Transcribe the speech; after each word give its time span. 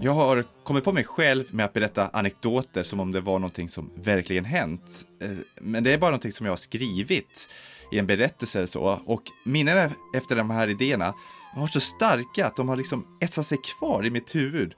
Jag 0.00 0.12
har 0.12 0.44
kommit 0.64 0.84
på 0.84 0.92
mig 0.92 1.04
själv 1.04 1.44
med 1.50 1.64
att 1.64 1.72
berätta 1.72 2.08
anekdoter 2.08 2.82
som 2.82 3.00
om 3.00 3.12
det 3.12 3.20
var 3.20 3.38
någonting 3.38 3.68
som 3.68 3.90
verkligen 3.94 4.44
hänt. 4.44 5.06
Eh, 5.22 5.30
men 5.60 5.84
det 5.84 5.92
är 5.92 5.98
bara 5.98 6.10
någonting 6.10 6.32
som 6.32 6.46
jag 6.46 6.50
har 6.50 6.56
skrivit 6.56 7.48
i 7.92 7.98
en 7.98 8.06
berättelse 8.06 8.58
eller 8.58 8.66
så. 8.66 9.00
Och 9.06 9.22
minnena 9.44 9.90
efter 10.14 10.36
de 10.36 10.50
här 10.50 10.68
idéerna 10.68 11.14
har 11.54 11.60
varit 11.60 11.72
så 11.72 11.80
starka 11.80 12.46
att 12.46 12.56
de 12.56 12.68
har 12.68 12.76
liksom 12.76 13.18
etsat 13.20 13.46
sig 13.46 13.58
kvar 13.78 14.06
i 14.06 14.10
mitt 14.10 14.34
huvud. 14.34 14.74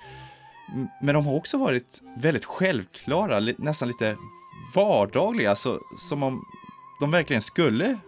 Men 1.02 1.14
de 1.14 1.26
har 1.26 1.34
också 1.34 1.58
varit 1.58 2.02
väldigt 2.16 2.44
självklara, 2.44 3.40
nästan 3.58 3.88
lite 3.88 4.16
vardagliga, 4.74 5.54
så, 5.54 5.80
som 5.98 6.22
om 6.22 6.44
de 7.00 7.10
verkligen 7.10 7.42
skulle 7.42 7.98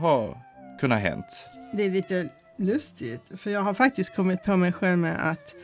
ha 0.00 0.42
kunnat 0.80 1.00
hänt. 1.00 1.46
Det 1.76 1.84
är 1.84 1.90
lite 1.90 2.28
lustigt, 2.58 3.30
för 3.36 3.50
jag 3.50 3.60
har 3.60 3.74
faktiskt 3.74 4.16
kommit 4.16 4.44
på 4.44 4.56
mig 4.56 4.72
själv 4.72 4.98
med 4.98 5.30
att 5.30 5.54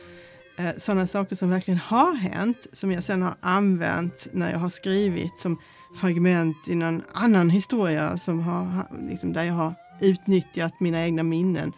eh, 0.57 0.75
sådana 0.77 1.07
saker 1.07 1.35
som 1.35 1.49
verkligen 1.49 1.77
har 1.79 2.13
hänt, 2.15 2.67
som 2.73 2.91
jag 2.91 3.03
sen 3.03 3.21
har 3.21 3.35
använt 3.41 4.27
när 4.31 4.51
jag 4.51 4.59
har 4.59 4.69
skrivit 4.69 5.37
som 5.37 5.61
fragment 5.95 6.67
i 6.67 6.75
någon 6.75 7.03
annan 7.13 7.49
historia 7.49 8.17
som 8.17 8.39
har, 8.39 8.63
ha- 8.63 8.89
liksom, 9.09 9.33
där 9.33 9.43
jag 9.43 9.53
har 9.53 9.73
utnyttjat 10.01 10.79
mina 10.79 11.03
egna 11.03 11.23
minnen. 11.23 11.73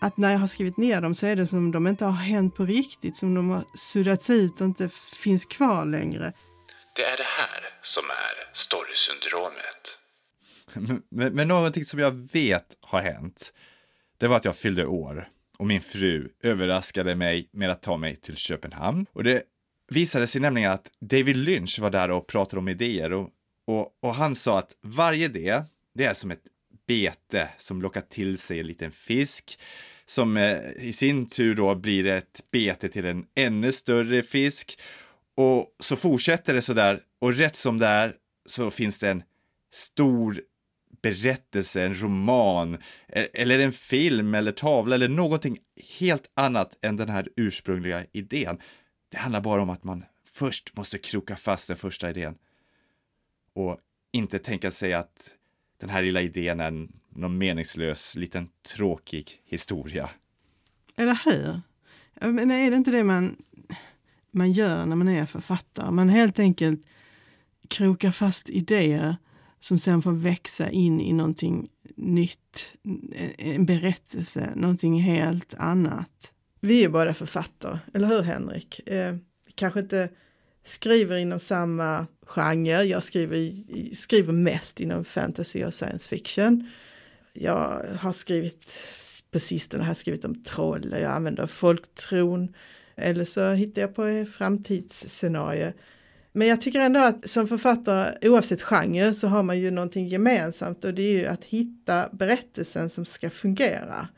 Att 0.00 0.16
när 0.16 0.32
jag 0.32 0.38
har 0.38 0.46
skrivit 0.46 0.76
ner 0.76 1.00
dem 1.00 1.14
så 1.14 1.26
är 1.26 1.36
det 1.36 1.46
som 1.46 1.58
om 1.58 1.70
de 1.72 1.86
inte 1.86 2.04
har 2.04 2.12
hänt 2.12 2.54
på 2.56 2.64
riktigt, 2.64 3.16
som 3.16 3.34
de 3.34 3.50
har 3.50 3.64
suddats 3.74 4.30
ut 4.30 4.60
och 4.60 4.66
inte 4.66 4.88
finns 5.22 5.44
kvar 5.44 5.84
längre. 5.84 6.32
Det 6.96 7.02
är 7.04 7.16
det 7.16 7.26
här 7.38 7.60
som 7.82 8.04
är 8.04 8.54
storysyndromet. 8.54 9.98
Men, 10.74 11.02
men, 11.10 11.34
men 11.34 11.48
någonting 11.48 11.84
som 11.84 11.98
jag 11.98 12.10
vet 12.32 12.76
har 12.80 13.00
hänt, 13.02 13.52
det 14.18 14.28
var 14.28 14.36
att 14.36 14.44
jag 14.44 14.56
fyllde 14.56 14.86
år 14.86 15.28
och 15.56 15.66
min 15.66 15.80
fru 15.80 16.28
överraskade 16.42 17.14
mig 17.14 17.48
med 17.52 17.70
att 17.70 17.82
ta 17.82 17.96
mig 17.96 18.16
till 18.16 18.36
Köpenhamn. 18.36 19.06
Och 19.12 19.24
det 19.24 19.42
visade 19.88 20.26
sig 20.26 20.40
nämligen 20.40 20.70
att 20.70 20.90
David 21.00 21.36
Lynch 21.36 21.78
var 21.80 21.90
där 21.90 22.10
och 22.10 22.26
pratade 22.26 22.58
om 22.58 22.68
idéer 22.68 23.12
och, 23.12 23.30
och, 23.66 23.98
och 24.00 24.14
han 24.14 24.34
sa 24.34 24.58
att 24.58 24.76
varje 24.82 25.24
idé, 25.24 25.62
det 25.94 26.04
är 26.04 26.14
som 26.14 26.30
ett 26.30 26.44
bete 26.86 27.48
som 27.58 27.82
lockar 27.82 28.00
till 28.00 28.38
sig 28.38 28.60
en 28.60 28.66
liten 28.66 28.90
fisk 28.90 29.58
som 30.06 30.36
eh, 30.36 30.60
i 30.76 30.92
sin 30.92 31.28
tur 31.28 31.54
då 31.54 31.74
blir 31.74 32.06
ett 32.06 32.44
bete 32.50 32.88
till 32.88 33.06
en 33.06 33.26
ännu 33.34 33.72
större 33.72 34.22
fisk. 34.22 34.80
Och 35.36 35.76
så 35.80 35.96
fortsätter 35.96 36.54
det 36.54 36.62
så 36.62 36.72
där 36.72 37.00
och 37.20 37.34
rätt 37.34 37.56
som 37.56 37.78
det 37.78 37.86
är 37.86 38.14
så 38.46 38.70
finns 38.70 38.98
det 38.98 39.10
en 39.10 39.22
stor 39.72 40.40
berättelse, 41.02 41.84
en 41.84 42.02
roman 42.02 42.74
e-, 43.08 43.28
eller 43.34 43.58
en 43.58 43.72
film 43.72 44.34
eller 44.34 44.52
tavla 44.52 44.94
eller 44.94 45.08
någonting 45.08 45.58
helt 45.98 46.30
annat 46.34 46.78
än 46.82 46.96
den 46.96 47.08
här 47.08 47.28
ursprungliga 47.36 48.06
idén. 48.12 48.58
Det 49.08 49.18
handlar 49.18 49.40
bara 49.40 49.62
om 49.62 49.70
att 49.70 49.84
man 49.84 50.04
först 50.32 50.76
måste 50.76 50.98
kroka 50.98 51.36
fast 51.36 51.68
den 51.68 51.76
första 51.76 52.10
idén 52.10 52.34
och 53.54 53.78
inte 54.12 54.38
tänka 54.38 54.70
sig 54.70 54.92
att 54.92 55.34
den 55.80 55.90
här 55.90 56.02
lilla 56.02 56.20
idén 56.20 56.60
är 56.60 56.88
någon 57.08 57.38
meningslös, 57.38 58.16
liten 58.16 58.48
tråkig 58.74 59.42
historia. 59.44 60.10
Eller 60.96 61.18
hur? 61.24 61.60
Men 62.32 62.50
är 62.50 62.70
det 62.70 62.76
inte 62.76 62.90
det 62.90 63.04
man, 63.04 63.36
man 64.30 64.52
gör 64.52 64.86
när 64.86 64.96
man 64.96 65.08
är 65.08 65.26
författare? 65.26 65.90
Man 65.90 66.08
helt 66.08 66.38
enkelt 66.38 66.82
krokar 67.68 68.10
fast 68.10 68.50
idéer 68.50 69.16
som 69.66 69.78
sen 69.78 70.02
får 70.02 70.12
växa 70.12 70.70
in 70.70 71.00
i 71.00 71.12
någonting 71.12 71.68
nytt, 71.96 72.74
eh, 73.14 73.30
en 73.38 73.66
berättelse, 73.66 74.52
någonting 74.56 75.00
helt 75.00 75.54
annat. 75.58 76.32
Vi 76.60 76.84
är 76.84 76.88
båda 76.88 77.14
författare, 77.14 77.78
eller 77.94 78.08
hur 78.08 78.22
Henrik? 78.22 78.88
Eh, 78.88 79.16
kanske 79.54 79.80
inte 79.80 80.08
skriver 80.64 81.16
inom 81.16 81.38
samma 81.38 82.06
genre. 82.26 82.82
Jag 82.82 83.02
skriver, 83.02 83.52
skriver 83.94 84.32
mest 84.32 84.80
inom 84.80 85.04
fantasy 85.04 85.64
och 85.64 85.74
science 85.74 86.08
fiction. 86.08 86.70
Jag 87.32 87.84
har 87.98 88.12
skrivit 88.12 88.70
på 89.30 89.40
sistone 89.40 89.82
har 89.82 89.90
jag 89.90 89.96
skrivit 89.96 90.24
om 90.24 90.42
troll 90.42 90.94
jag 91.00 91.12
använder 91.12 91.46
folktron. 91.46 92.54
Eller 92.96 93.24
så 93.24 93.52
hittar 93.52 93.82
jag 93.82 93.94
på 93.94 94.02
framtidsscenarier. 94.02 94.26
framtidsscenario. 94.26 95.72
Men 96.36 96.48
jag 96.48 96.60
tycker 96.60 96.80
ändå 96.80 97.00
att 97.00 97.30
som 97.30 97.48
författare, 97.48 98.28
oavsett 98.28 98.62
genre, 98.62 99.14
så 99.14 99.28
har 99.28 99.42
man 99.42 99.58
ju 99.58 99.70
någonting 99.70 100.08
gemensamt 100.08 100.84
och 100.84 100.94
det 100.94 101.02
är 101.02 101.12
ju 101.12 101.26
att 101.26 101.44
hitta 101.44 102.08
berättelsen 102.12 102.90
som 102.90 103.04
ska 103.04 103.30
fungera. 103.30 104.08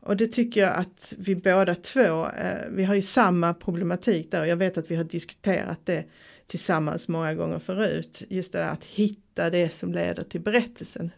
Och 0.00 0.16
det 0.16 0.26
tycker 0.26 0.60
jag 0.60 0.76
att 0.76 1.14
vi 1.18 1.36
båda 1.36 1.74
två, 1.74 2.26
eh, 2.26 2.68
vi 2.70 2.84
har 2.84 2.94
ju 2.94 3.02
samma 3.02 3.54
problematik 3.54 4.30
där 4.30 4.40
och 4.40 4.46
jag 4.46 4.56
vet 4.56 4.78
att 4.78 4.90
vi 4.90 4.96
har 4.96 5.04
diskuterat 5.04 5.78
det 5.84 6.04
tillsammans 6.46 7.08
många 7.08 7.34
gånger 7.34 7.58
förut. 7.58 8.22
Just 8.28 8.52
det 8.52 8.58
där 8.58 8.68
att 8.68 8.84
hitta 8.84 9.50
det 9.50 9.70
som 9.70 9.92
leder 9.92 10.22
till 10.22 10.40
berättelsen 10.40 11.10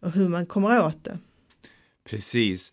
och 0.00 0.12
hur 0.12 0.28
man 0.28 0.46
kommer 0.46 0.86
åt 0.86 1.04
det. 1.04 1.18
Precis. 2.04 2.72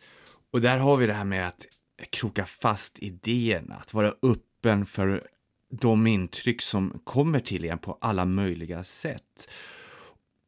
Och 0.51 0.61
där 0.61 0.77
har 0.77 0.97
vi 0.97 1.07
det 1.07 1.13
här 1.13 1.25
med 1.25 1.47
att 1.47 1.65
kroka 2.09 2.45
fast 2.45 2.99
idéerna, 2.99 3.75
att 3.75 3.93
vara 3.93 4.13
öppen 4.21 4.85
för 4.85 5.27
de 5.71 6.07
intryck 6.07 6.61
som 6.61 7.01
kommer 7.03 7.39
till 7.39 7.65
en 7.65 7.77
på 7.77 7.97
alla 8.01 8.25
möjliga 8.25 8.83
sätt. 8.83 9.49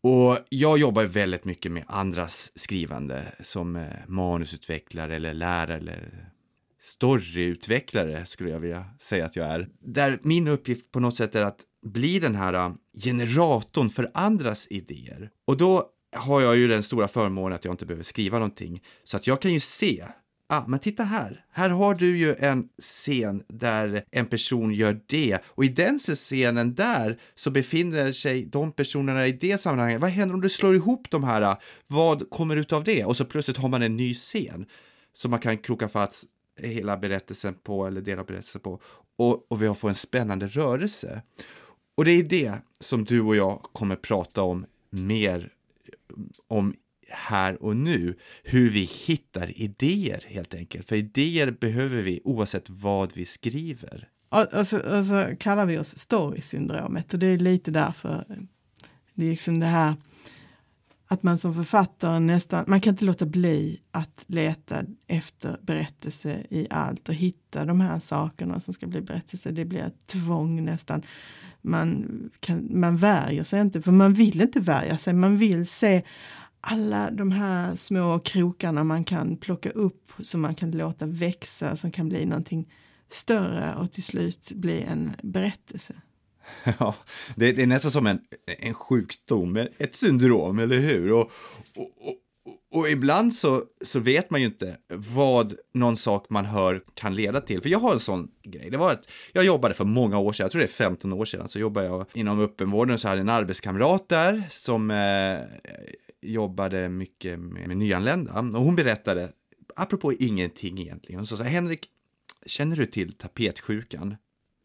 Och 0.03 0.37
jag 0.49 0.77
jobbar 0.77 1.03
väldigt 1.03 1.45
mycket 1.45 1.71
med 1.71 1.83
andras 1.87 2.51
skrivande 2.55 3.23
som 3.39 3.75
eh, 3.75 3.83
manusutvecklare 4.07 5.15
eller 5.15 5.33
lärare 5.33 5.77
eller 5.77 6.29
storyutvecklare 6.81 8.25
skulle 8.25 8.49
jag 8.49 8.59
vilja 8.59 8.85
säga 8.99 9.25
att 9.25 9.35
jag 9.35 9.47
är. 9.47 9.67
Där 9.79 10.19
min 10.23 10.47
uppgift 10.47 10.91
på 10.91 10.99
något 10.99 11.15
sätt 11.15 11.35
är 11.35 11.43
att 11.43 11.61
bli 11.85 12.19
den 12.19 12.35
här 12.35 12.53
eh, 12.53 12.73
generatorn 13.03 13.89
för 13.89 14.11
andras 14.13 14.67
idéer. 14.67 15.29
Och 15.47 15.57
då 15.57 15.89
har 16.15 16.41
jag 16.41 16.57
ju 16.57 16.67
den 16.67 16.83
stora 16.83 17.07
förmånen 17.07 17.55
att 17.55 17.65
jag 17.65 17.73
inte 17.73 17.85
behöver 17.85 18.03
skriva 18.03 18.39
någonting. 18.39 18.83
Så 19.03 19.17
att 19.17 19.27
jag 19.27 19.41
kan 19.41 19.53
ju 19.53 19.59
se, 19.59 20.05
ah, 20.53 20.63
men 20.67 20.79
titta 20.79 21.03
här, 21.03 21.45
här 21.51 21.69
har 21.69 21.95
du 21.95 22.17
ju 22.17 22.35
en 22.35 22.69
scen 22.81 23.43
där 23.47 24.03
en 24.11 24.25
person 24.25 24.73
gör 24.73 24.99
det 25.05 25.39
och 25.45 25.65
i 25.65 25.67
den 25.67 25.97
scenen 25.97 26.75
där 26.75 27.19
så 27.35 27.51
befinner 27.51 28.11
sig 28.11 28.45
de 28.45 28.71
personerna 28.71 29.27
i 29.27 29.31
det 29.31 29.57
sammanhanget. 29.57 30.01
Vad 30.01 30.09
händer 30.09 30.35
om 30.35 30.41
du 30.41 30.49
slår 30.49 30.75
ihop 30.75 31.09
de 31.09 31.23
här? 31.23 31.57
Vad 31.87 32.29
kommer 32.29 32.55
ut 32.55 32.73
av 32.73 32.83
det? 32.83 33.05
Och 33.05 33.17
så 33.17 33.25
plötsligt 33.25 33.57
har 33.57 33.69
man 33.69 33.81
en 33.81 33.97
ny 33.97 34.13
scen 34.13 34.65
som 35.13 35.31
man 35.31 35.39
kan 35.39 35.57
kroka 35.57 35.89
fast 35.89 36.25
hela 36.59 36.97
berättelsen 36.97 37.53
på 37.63 37.87
eller 37.87 38.01
dela 38.01 38.23
berättelsen 38.23 38.61
på 38.61 38.79
och, 39.17 39.51
och 39.51 39.61
vi 39.61 39.73
får 39.73 39.89
en 39.89 39.95
spännande 39.95 40.47
rörelse. 40.47 41.21
Och 41.95 42.05
det 42.05 42.11
är 42.11 42.23
det 42.23 42.53
som 42.79 43.03
du 43.03 43.21
och 43.21 43.35
jag 43.35 43.61
kommer 43.61 43.95
prata 43.95 44.41
om 44.41 44.65
mer 44.89 45.49
om 46.47 46.73
här 47.13 47.63
och 47.63 47.77
nu, 47.77 48.15
hur 48.43 48.69
vi 48.69 48.89
hittar 49.07 49.61
idéer 49.61 50.23
helt 50.27 50.53
enkelt. 50.53 50.89
För 50.89 50.95
idéer 50.95 51.51
behöver 51.51 52.01
vi 52.01 52.21
oavsett 52.23 52.69
vad 52.69 53.13
vi 53.13 53.25
skriver. 53.25 54.09
Och, 54.29 54.67
så, 54.67 54.79
och 54.79 55.05
så 55.05 55.35
kallar 55.39 55.65
vi 55.65 55.77
oss 55.77 55.97
storysyndromet 55.97 57.13
och 57.13 57.19
det 57.19 57.27
är 57.27 57.37
lite 57.37 57.71
därför 57.71 58.25
det 59.13 59.25
är 59.25 59.29
liksom 59.29 59.59
det 59.59 59.65
här 59.65 59.95
att 61.07 61.23
man 61.23 61.37
som 61.37 61.53
författare 61.53 62.19
nästan, 62.19 62.65
man 62.67 62.81
kan 62.81 62.93
inte 62.93 63.05
låta 63.05 63.25
bli 63.25 63.79
att 63.91 64.25
leta 64.27 64.83
efter 65.07 65.59
berättelse 65.61 66.45
i 66.49 66.67
allt 66.69 67.09
och 67.09 67.15
hitta 67.15 67.65
de 67.65 67.79
här 67.79 67.99
sakerna 67.99 68.59
som 68.59 68.73
ska 68.73 68.87
bli 68.87 69.01
berättelse. 69.01 69.51
Det 69.51 69.65
blir 69.65 69.79
ett 69.79 70.07
tvång 70.07 70.65
nästan. 70.65 71.01
Man, 71.61 72.05
kan, 72.39 72.79
man 72.79 72.97
värjer 72.97 73.43
sig 73.43 73.61
inte, 73.61 73.81
för 73.81 73.91
man 73.91 74.13
vill 74.13 74.41
inte 74.41 74.59
värja 74.59 74.97
sig. 74.97 75.13
Man 75.13 75.37
vill 75.37 75.67
se 75.67 76.03
alla 76.65 77.11
de 77.11 77.31
här 77.31 77.75
små 77.75 78.19
krokarna 78.19 78.83
man 78.83 79.03
kan 79.03 79.37
plocka 79.37 79.69
upp 79.69 80.11
som 80.21 80.41
man 80.41 80.55
kan 80.55 80.71
låta 80.71 81.05
växa, 81.05 81.75
som 81.75 81.91
kan 81.91 82.09
bli 82.09 82.25
någonting 82.25 82.73
större 83.09 83.75
och 83.75 83.91
till 83.91 84.03
slut 84.03 84.51
bli 84.51 84.81
en 84.81 85.11
berättelse. 85.23 85.93
Ja, 86.79 86.95
det, 87.35 87.51
det 87.51 87.61
är 87.61 87.67
nästan 87.67 87.91
som 87.91 88.07
en, 88.07 88.19
en 88.59 88.73
sjukdom, 88.73 89.67
ett 89.77 89.95
syndrom, 89.95 90.59
eller 90.59 90.79
hur? 90.79 91.11
Och, 91.11 91.31
och, 91.75 91.91
och, 91.99 92.79
och 92.79 92.89
ibland 92.89 93.33
så, 93.33 93.63
så 93.81 93.99
vet 93.99 94.29
man 94.29 94.41
ju 94.41 94.47
inte 94.47 94.77
vad 94.89 95.53
någon 95.73 95.97
sak 95.97 96.25
man 96.29 96.45
hör 96.45 96.81
kan 96.93 97.15
leda 97.15 97.41
till. 97.41 97.61
För 97.61 97.69
jag 97.69 97.79
har 97.79 97.93
en 97.93 97.99
sån 97.99 98.27
grej. 98.43 98.69
Det 98.69 98.77
var 98.77 98.91
att 98.91 99.09
jag 99.33 99.45
jobbade 99.45 99.73
för 99.73 99.85
många 99.85 100.17
år 100.17 100.33
sedan, 100.33 100.43
jag 100.43 100.51
tror 100.51 100.59
det 100.59 100.65
är 100.65 100.67
15 100.67 101.13
år 101.13 101.25
sedan, 101.25 101.47
så 101.47 101.59
jobbade 101.59 101.87
jag 101.87 102.05
inom 102.13 102.39
öppenvården 102.39 102.93
och 102.93 102.99
så 102.99 103.07
hade 103.07 103.19
jag 103.19 103.25
en 103.25 103.29
arbetskamrat 103.29 104.09
där 104.09 104.43
som 104.49 104.91
eh, 104.91 105.39
jobbade 106.23 106.89
mycket 106.89 107.39
med, 107.39 107.67
med 107.67 107.77
nyanlända. 107.77 108.39
Och 108.39 108.63
hon 108.63 108.75
berättade, 108.75 109.31
apropå 109.75 110.13
ingenting 110.13 110.79
egentligen, 110.79 111.19
hon 111.19 111.27
sa 111.27 111.37
så 111.37 111.43
här, 111.43 111.51
Henrik, 111.51 111.89
känner 112.45 112.75
du 112.75 112.85
till 112.85 113.13
tapetsjukan? 113.13 114.15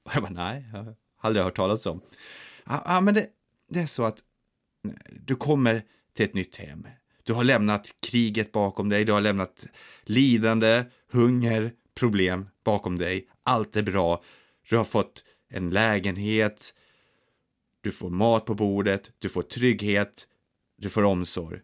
Och 0.05 0.11
jag 0.15 0.23
bara, 0.23 0.33
nej, 0.33 0.65
jag 0.73 0.79
har 0.79 0.95
aldrig 1.21 1.45
hört 1.45 1.57
talas 1.57 1.87
om. 1.87 2.01
Ja, 2.65 2.83
ah, 2.85 3.01
men 3.01 3.15
det, 3.15 3.27
det 3.71 3.81
är 3.81 3.87
så 3.87 4.05
att 4.05 4.19
du 5.27 5.35
kommer 5.35 5.85
till 6.17 6.25
ett 6.25 6.35
nytt 6.35 6.57
hem. 6.57 6.87
Du 7.23 7.33
har 7.33 7.45
lämnat 7.45 7.95
kriget 8.01 8.53
bakom 8.53 8.89
dig, 8.89 9.05
du 9.05 9.13
har 9.13 9.21
lämnat 9.21 9.67
lidande, 10.03 10.85
hunger, 11.11 11.73
problem 11.95 12.49
bakom 12.65 12.99
dig. 12.99 13.29
Allt 13.43 13.77
är 13.77 13.83
bra. 13.83 14.23
Du 14.69 14.77
har 14.77 14.85
fått 14.85 15.25
en 15.49 15.71
lägenhet, 15.71 16.75
du 17.81 17.93
får 17.93 18.11
mat 18.11 18.45
på 18.45 18.55
bordet, 18.55 19.11
du 19.19 19.29
får 19.29 19.43
trygghet, 19.43 20.29
du 20.79 20.91
får 20.91 21.03
omsorg. 21.03 21.61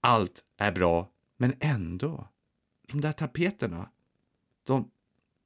Allt 0.00 0.42
är 0.58 0.72
bra, 0.72 1.08
men 1.36 1.54
ändå. 1.60 2.28
De 2.88 3.00
där 3.00 3.12
tapeterna, 3.12 3.88
de, 4.66 4.90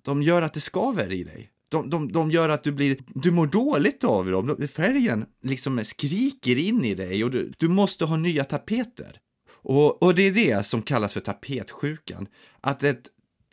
de 0.02 0.22
gör 0.22 0.42
att 0.42 0.54
det 0.54 0.60
skaver 0.60 1.12
i 1.12 1.24
dig. 1.24 1.50
De, 1.68 1.90
de, 1.90 2.12
de 2.12 2.30
gör 2.30 2.48
att 2.48 2.64
du 2.64 2.72
blir, 2.72 2.98
du 3.14 3.30
mår 3.30 3.46
dåligt 3.46 4.04
av 4.04 4.26
dem. 4.30 4.68
Färgen 4.68 5.26
liksom 5.42 5.84
skriker 5.84 6.58
in 6.58 6.84
i 6.84 6.94
dig 6.94 7.24
och 7.24 7.30
du, 7.30 7.52
du 7.58 7.68
måste 7.68 8.04
ha 8.04 8.16
nya 8.16 8.44
tapeter. 8.44 9.20
Och, 9.48 10.02
och 10.02 10.14
det 10.14 10.22
är 10.22 10.32
det 10.32 10.66
som 10.66 10.82
kallas 10.82 11.12
för 11.12 11.20
tapetsjukan. 11.20 12.26
Att 12.60 12.82
ett, 12.82 13.02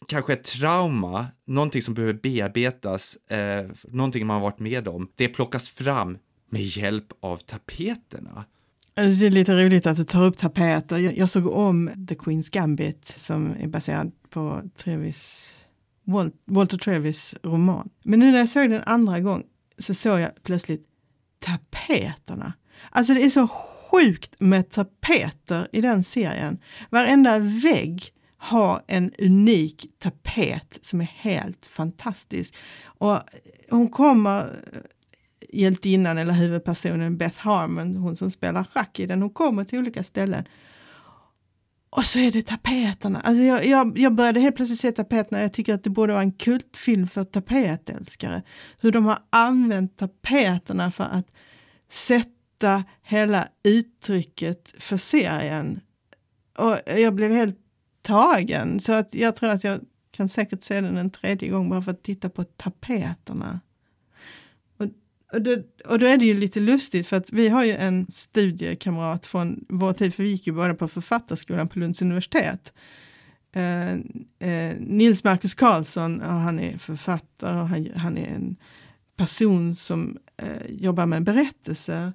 kanske 0.08 0.34
ett 0.34 0.44
trauma, 0.44 1.28
någonting 1.46 1.82
som 1.82 1.94
behöver 1.94 2.14
bearbetas, 2.14 3.16
eh, 3.16 3.72
någonting 3.84 4.28
man 4.28 4.34
har 4.34 4.42
varit 4.42 4.60
med 4.60 4.88
om, 4.88 5.12
det 5.16 5.28
plockas 5.28 5.70
fram 5.70 6.18
med 6.50 6.62
hjälp 6.62 7.08
av 7.20 7.38
tapeterna. 7.38 8.46
Eh, 8.96 9.08
det 9.08 9.26
är 9.26 9.30
lite 9.30 9.56
roligt 9.56 9.88
att 9.88 9.98
du 9.98 10.04
tar 10.04 10.24
upp 10.24 10.38
tapeter. 10.38 10.98
Jag, 10.98 11.18
jag 11.18 11.30
såg 11.30 11.48
om 11.48 11.92
The 12.08 12.16
Queen's 12.16 12.52
Gambit 12.52 13.06
som 13.06 13.56
är 13.60 13.68
baserad 13.68 14.12
på 14.30 14.62
Trevis, 14.78 15.54
Walt, 16.04 16.34
Walter 16.46 16.78
Trevis 16.78 17.36
roman. 17.44 17.90
Men 18.04 18.20
nu 18.20 18.32
när 18.32 18.40
jag 18.40 18.50
såg 18.50 18.70
den 18.70 18.84
andra 18.86 19.20
gången 19.20 19.44
så 19.78 19.94
såg 19.94 20.20
jag 20.20 20.44
plötsligt 20.44 20.88
tapeterna. 21.40 22.54
Alltså 22.90 23.14
det 23.14 23.24
är 23.24 23.30
så 23.30 23.48
sjukt 23.48 24.36
med 24.40 24.70
tapeter 24.70 25.68
i 25.72 25.82
den 25.82 26.04
serien. 26.04 26.60
Varenda 26.90 27.40
vägg 27.40 28.14
har 28.38 28.84
en 28.88 29.12
unik 29.20 29.86
tapet 30.00 30.80
som 30.82 31.02
är 31.02 31.12
helt 31.16 31.66
fantastisk. 31.66 32.56
Och 32.86 33.20
hon 33.70 33.90
kommer 33.90 34.64
hjältinnan 35.54 36.18
eller 36.18 36.34
huvudpersonen 36.34 37.18
Beth 37.18 37.40
Harmon, 37.40 37.96
hon 37.96 38.16
som 38.16 38.32
spelar 38.32 38.64
schack 38.64 39.00
i 39.00 39.06
den, 39.06 39.22
hon 39.22 39.30
kommer 39.30 39.64
till 39.64 39.80
olika 39.80 40.04
ställen. 40.04 40.44
Och 41.90 42.06
så 42.06 42.20
är 42.20 42.32
det 42.32 42.42
tapeterna. 42.42 43.22
Alltså 43.22 43.44
jag, 43.44 43.66
jag, 43.66 43.98
jag 44.00 44.16
började 44.16 44.40
helt 44.40 44.56
plötsligt 44.56 44.80
se 44.80 44.92
tapeterna. 44.92 45.42
Jag 45.42 45.54
tycker 45.54 45.74
att 45.74 45.84
det 45.84 45.90
borde 45.90 46.14
vara 46.14 46.24
en 46.24 46.32
kultfilm 46.32 47.08
för 47.08 47.24
tapetälskare. 47.24 48.44
Hur 48.80 48.92
de 48.92 49.06
har 49.06 49.20
använt 49.30 49.98
tapeterna 49.98 50.92
för 50.92 51.04
att 51.04 51.28
sätta 51.90 52.84
hela 53.02 53.48
uttrycket 53.64 54.74
för 54.80 54.98
serien. 54.98 55.80
Och 56.58 56.78
jag 56.86 57.16
blev 57.16 57.32
helt 57.32 57.60
tagen. 58.02 58.80
Så 58.80 58.94
att 58.94 59.16
jag 59.16 59.36
tror 59.36 59.50
att 59.50 59.64
jag 59.64 59.80
kan 60.12 60.30
säkert 60.30 60.64
se 60.64 60.82
den 60.82 60.98
en 60.98 61.12
tredje 61.12 61.50
gång 61.50 61.70
bara 61.70 61.82
för 61.82 61.92
att 61.92 62.04
titta 62.04 62.30
på 62.30 62.44
tapeterna. 62.44 63.60
Och, 65.34 65.42
då, 65.42 65.58
och 65.86 66.00
då 66.00 66.06
är 66.06 66.18
det 66.18 66.26
ju 66.26 66.34
lite 66.34 66.60
lustigt 66.60 67.08
för 67.08 67.18
att 67.18 67.32
vi 67.32 67.50
har 67.50 67.64
ju 67.64 67.72
en 67.72 68.08
studiekamrat 68.10 69.26
från 69.26 69.66
vår 69.70 69.94
tid, 69.94 70.14
för 70.14 70.24
vi 70.24 70.30
gick 70.30 70.48
ju 70.48 70.54
båda 70.54 70.74
på 70.74 70.88
författarskolan 70.88 71.68
på 71.68 71.80
Lunds 71.80 72.02
universitet. 72.02 72.74
Eh, 73.56 73.94
eh, 74.50 74.76
Nils 74.80 75.24
Marcus 75.24 75.54
Karlsson, 75.54 76.22
och 76.22 76.34
han 76.34 76.60
är 76.60 76.78
författare 76.78 77.60
och 77.60 77.68
han, 77.68 77.88
han 77.96 78.18
är 78.18 78.28
en 78.28 78.56
person 79.16 79.76
som 79.76 80.18
eh, 80.38 80.70
jobbar 80.70 81.06
med 81.06 81.24
berättelser. 81.24 82.14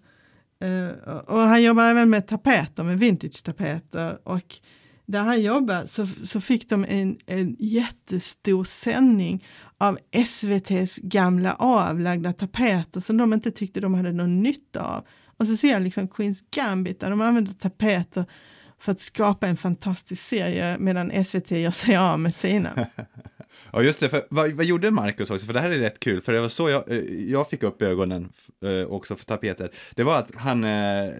Eh, 0.60 1.08
och 1.08 1.40
han 1.40 1.62
jobbar 1.62 1.84
även 1.84 2.10
med 2.10 2.26
tapeter, 2.26 2.84
med 2.84 2.98
vintage-tapeter. 2.98 4.18
Och 4.24 4.60
där 5.08 5.22
han 5.22 5.42
jobbade 5.42 5.86
så, 5.86 6.06
så 6.24 6.40
fick 6.40 6.68
de 6.68 6.84
en, 6.88 7.18
en 7.26 7.56
jättestor 7.58 8.64
sändning 8.64 9.44
av 9.78 9.98
SVTs 10.10 10.98
gamla 10.98 11.54
avlagda 11.54 12.32
tapeter 12.32 13.00
som 13.00 13.16
de 13.16 13.32
inte 13.32 13.50
tyckte 13.50 13.80
de 13.80 13.94
hade 13.94 14.12
någon 14.12 14.42
nytta 14.42 14.82
av. 14.82 15.06
Och 15.36 15.46
så 15.46 15.56
ser 15.56 15.68
jag 15.68 15.82
liksom 15.82 16.08
Queens 16.08 16.44
Gambit 16.50 17.00
där 17.00 17.10
de 17.10 17.20
använder 17.20 17.52
tapeter 17.52 18.24
för 18.80 18.92
att 18.92 19.00
skapa 19.00 19.46
en 19.46 19.56
fantastisk 19.56 20.22
serie 20.22 20.76
medan 20.78 21.24
SVT 21.24 21.50
gör 21.50 21.70
sig 21.70 21.96
av 21.96 22.20
med 22.20 22.34
sina. 22.34 22.70
ja, 23.72 23.82
just 23.82 24.00
det. 24.00 24.08
För, 24.08 24.26
vad, 24.30 24.52
vad 24.52 24.66
gjorde 24.66 24.90
Marcus 24.90 25.30
också? 25.30 25.46
För 25.46 25.52
det 25.52 25.60
här 25.60 25.70
är 25.70 25.78
rätt 25.78 26.00
kul, 26.00 26.20
för 26.20 26.32
det 26.32 26.40
var 26.40 26.48
så 26.48 26.68
jag, 26.68 26.90
eh, 26.90 26.98
jag 27.30 27.50
fick 27.50 27.62
upp 27.62 27.82
ögonen 27.82 28.32
eh, 28.64 28.88
också 28.88 29.16
för 29.16 29.24
tapeter. 29.24 29.70
Det 29.94 30.02
var 30.02 30.18
att 30.18 30.30
han 30.34 30.64
eh, 30.64 31.10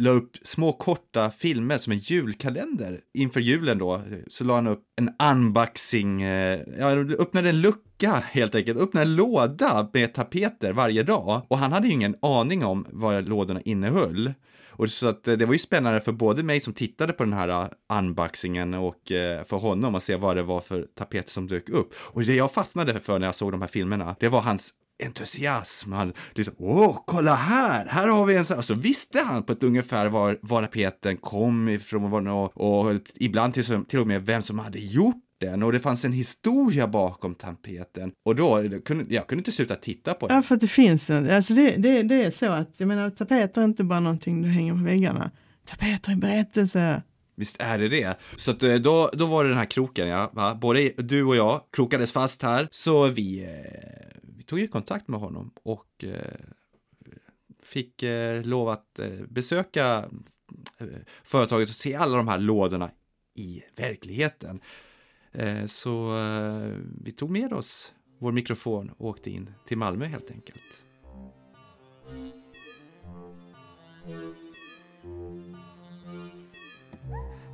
la 0.00 0.10
upp 0.10 0.36
små 0.42 0.72
korta 0.72 1.30
filmer 1.30 1.78
som 1.78 1.92
en 1.92 1.98
julkalender. 1.98 3.00
Inför 3.14 3.40
julen 3.40 3.78
då 3.78 4.02
så 4.28 4.44
la 4.44 4.54
han 4.54 4.66
upp 4.66 4.82
en 4.96 5.10
unboxing, 5.30 6.22
eh, 6.22 6.60
ja, 6.78 6.90
öppnade 6.90 7.48
en 7.48 7.60
lucka 7.60 8.10
helt 8.10 8.54
enkelt, 8.54 8.80
öppnade 8.80 9.06
en 9.06 9.16
låda 9.16 9.90
med 9.92 10.14
tapeter 10.14 10.72
varje 10.72 11.02
dag. 11.02 11.42
Och 11.48 11.58
han 11.58 11.72
hade 11.72 11.86
ju 11.86 11.92
ingen 11.92 12.16
aning 12.22 12.64
om 12.64 12.86
vad 12.90 13.28
lådorna 13.28 13.60
innehöll. 13.60 14.32
Och 14.68 14.90
så 14.90 15.08
att 15.08 15.28
eh, 15.28 15.34
det 15.34 15.46
var 15.46 15.52
ju 15.52 15.58
spännande 15.58 16.00
för 16.00 16.12
både 16.12 16.42
mig 16.42 16.60
som 16.60 16.74
tittade 16.74 17.12
på 17.12 17.24
den 17.24 17.32
här 17.32 17.48
eh, 17.48 17.98
unboxingen 17.98 18.74
och 18.74 19.02
för 19.46 19.56
honom 19.56 19.94
att 19.94 20.02
se 20.02 20.16
vad 20.16 20.36
det 20.36 20.42
var 20.42 20.60
för 20.60 20.86
tapeter 20.98 21.30
som 21.30 21.46
dök 21.46 21.68
upp. 21.68 21.94
Och 22.12 22.24
det 22.24 22.34
jag 22.34 22.52
fastnade 22.52 23.00
för 23.00 23.18
när 23.18 23.26
jag 23.26 23.34
såg 23.34 23.52
de 23.52 23.60
här 23.60 23.68
filmerna, 23.68 24.16
det 24.20 24.28
var 24.28 24.40
hans 24.40 24.74
entusiasm. 25.02 25.92
Han 25.92 26.12
liksom, 26.34 26.54
åh, 26.58 27.02
kolla 27.06 27.34
här, 27.34 27.86
här 27.86 28.08
har 28.08 28.26
vi 28.26 28.36
en 28.36 28.44
sån. 28.44 28.62
Så 28.62 28.74
visste 28.74 29.20
han 29.20 29.42
på 29.42 29.52
ett 29.52 29.62
ungefär 29.62 30.08
var, 30.08 30.38
var 30.42 30.62
tapeten 30.62 31.16
kom 31.16 31.68
ifrån 31.68 32.28
och, 32.28 32.60
och 32.60 33.00
ibland 33.14 33.54
till, 33.54 33.84
till 33.84 33.98
och 33.98 34.06
med 34.06 34.26
vem 34.26 34.42
som 34.42 34.58
hade 34.58 34.78
gjort 34.78 35.24
den 35.40 35.62
och 35.62 35.72
det 35.72 35.80
fanns 35.80 36.04
en 36.04 36.12
historia 36.12 36.88
bakom 36.88 37.34
tapeten. 37.34 38.12
Och 38.24 38.36
då, 38.36 38.62
kunde, 38.84 39.14
jag 39.14 39.26
kunde 39.26 39.40
inte 39.40 39.52
sluta 39.52 39.74
titta 39.74 40.14
på 40.14 40.28
den. 40.28 40.36
Ja, 40.36 40.42
för 40.42 40.54
att 40.54 40.60
det 40.60 40.68
finns 40.68 41.10
en, 41.10 41.30
alltså 41.30 41.54
det, 41.54 41.70
det, 41.76 42.02
det 42.02 42.24
är 42.24 42.30
så 42.30 42.46
att, 42.46 42.74
jag 42.76 42.86
menar, 42.86 43.10
tapeter 43.10 43.60
är 43.60 43.64
inte 43.64 43.84
bara 43.84 44.00
någonting 44.00 44.42
du 44.42 44.48
hänger 44.48 44.72
på 44.72 44.84
väggarna. 44.84 45.30
Tapeter 45.66 46.12
är 46.12 46.16
berättelser. 46.16 47.02
Visst 47.36 47.56
är 47.58 47.78
det 47.78 47.88
det. 47.88 48.18
Så 48.36 48.50
att 48.50 48.62
eh, 48.62 48.74
då, 48.74 49.10
då 49.12 49.26
var 49.26 49.44
det 49.44 49.50
den 49.50 49.58
här 49.58 49.64
kroken, 49.64 50.08
ja. 50.08 50.30
Va? 50.34 50.54
Både 50.54 50.90
du 50.96 51.24
och 51.24 51.36
jag 51.36 51.60
krokades 51.72 52.12
fast 52.12 52.42
här, 52.42 52.68
så 52.70 53.06
vi 53.06 53.42
eh, 53.42 53.48
tog 54.50 54.60
ju 54.60 54.68
kontakt 54.68 55.08
med 55.08 55.20
honom 55.20 55.50
och 55.62 56.04
eh, 56.04 56.40
fick 57.62 58.02
eh, 58.02 58.42
lov 58.42 58.68
att 58.68 58.98
eh, 58.98 59.08
besöka 59.28 60.10
företaget 61.22 61.68
och 61.68 61.74
se 61.74 61.94
alla 61.94 62.16
de 62.16 62.28
här 62.28 62.38
lådorna 62.38 62.90
i 63.34 63.62
verkligheten. 63.76 64.60
Så 65.66 66.14
vi 67.00 67.12
tog 67.12 67.30
med 67.30 67.52
oss 67.52 67.94
vår 68.18 68.32
mikrofon 68.32 68.90
och 68.90 69.08
åkte 69.08 69.30
in 69.30 69.50
till 69.66 69.78
Malmö 69.78 70.04
helt 70.04 70.30
enkelt. 70.30 70.84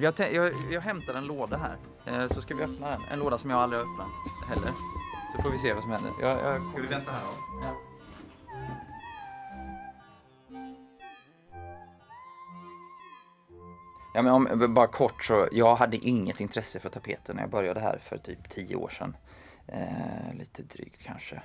Jag, 0.01 0.15
jag, 0.33 0.53
jag 0.73 0.81
hämtar 0.81 1.15
en 1.15 1.27
låda 1.27 1.57
här, 1.57 2.29
så 2.29 2.41
ska 2.41 2.55
vi 2.55 2.63
öppna 2.63 2.91
den. 2.91 3.01
En 3.13 3.19
låda 3.19 3.39
som 3.39 3.51
jag 3.51 3.59
aldrig 3.59 3.83
har 3.83 3.93
öppnat 3.93 4.09
heller. 4.49 4.73
Så 5.37 5.43
får 5.43 5.51
vi 5.51 5.59
se 5.59 5.73
vad 5.73 5.83
som 5.83 5.93
händer. 5.93 6.13
Jag, 6.21 6.39
jag... 6.39 6.71
Ska 6.71 6.81
vi 6.81 6.87
vänta 6.87 7.11
här 7.11 7.21
då? 7.21 7.65
Ja. 7.67 7.77
Ja, 14.15 14.23
men 14.23 14.33
om, 14.33 14.75
bara 14.75 14.87
kort 14.87 15.25
så, 15.25 15.49
jag 15.53 15.77
hade 15.77 15.97
inget 15.97 16.41
intresse 16.41 16.81
för 16.81 16.89
tapeten 16.89 17.37
när 17.37 17.43
jag 17.43 17.51
började 17.51 17.81
här 17.81 17.99
för 17.99 18.19
typ 18.19 18.51
tio 18.51 18.77
år 18.77 18.89
sedan. 18.89 19.17
Eh, 19.67 20.35
lite 20.39 20.63
drygt 20.63 21.03
kanske. 21.03 21.43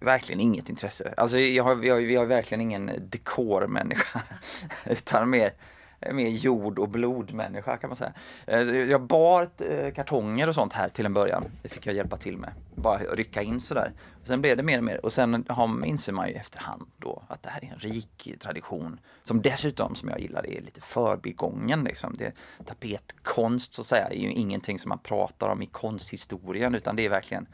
Verkligen 0.00 0.40
inget 0.40 0.68
intresse. 0.68 1.14
Alltså 1.16 1.38
jag 1.38 1.64
har, 1.64 1.84
jag, 1.84 2.02
jag 2.02 2.22
är 2.22 2.26
verkligen 2.26 2.60
ingen 2.60 2.90
dekormänniska. 3.00 4.22
utan 4.86 5.30
mer 5.30 5.52
mer 6.00 6.28
jord 6.28 6.78
och 6.78 6.88
blodmänniska 6.88 7.76
kan 7.76 7.90
man 7.90 7.96
säga. 7.96 8.12
Eh, 8.46 8.60
jag 8.60 9.02
bar 9.02 9.50
eh, 9.58 9.92
kartonger 9.92 10.48
och 10.48 10.54
sånt 10.54 10.72
här 10.72 10.88
till 10.88 11.06
en 11.06 11.14
början. 11.14 11.44
Det 11.62 11.68
fick 11.68 11.86
jag 11.86 11.94
hjälpa 11.94 12.16
till 12.16 12.36
med. 12.36 12.52
Bara 12.74 12.98
rycka 12.98 13.42
in 13.42 13.60
sådär. 13.60 13.92
Sen 14.24 14.40
blev 14.40 14.56
det 14.56 14.62
mer 14.62 14.78
och 14.78 14.84
mer 14.84 15.04
och 15.04 15.12
sen 15.12 15.44
inser 15.84 16.12
man 16.12 16.28
ju 16.28 16.34
efterhand 16.34 16.86
då 16.96 17.22
att 17.28 17.42
det 17.42 17.48
här 17.48 17.64
är 17.64 17.72
en 17.72 17.78
rik 17.78 18.34
tradition 18.40 19.00
som 19.22 19.42
dessutom, 19.42 19.94
som 19.94 20.08
jag 20.08 20.20
gillar, 20.20 20.46
är 20.46 20.60
lite 20.60 20.80
förbigången. 20.80 21.84
Liksom. 21.84 22.16
Det, 22.18 22.32
tapetkonst 22.64 23.74
så 23.74 23.80
att 23.80 23.86
säga 23.86 24.08
är 24.08 24.14
ju 24.14 24.32
ingenting 24.32 24.78
som 24.78 24.88
man 24.88 24.98
pratar 24.98 25.48
om 25.48 25.62
i 25.62 25.66
konsthistorien 25.66 26.74
utan 26.74 26.96
det 26.96 27.04
är 27.04 27.10
verkligen 27.10 27.46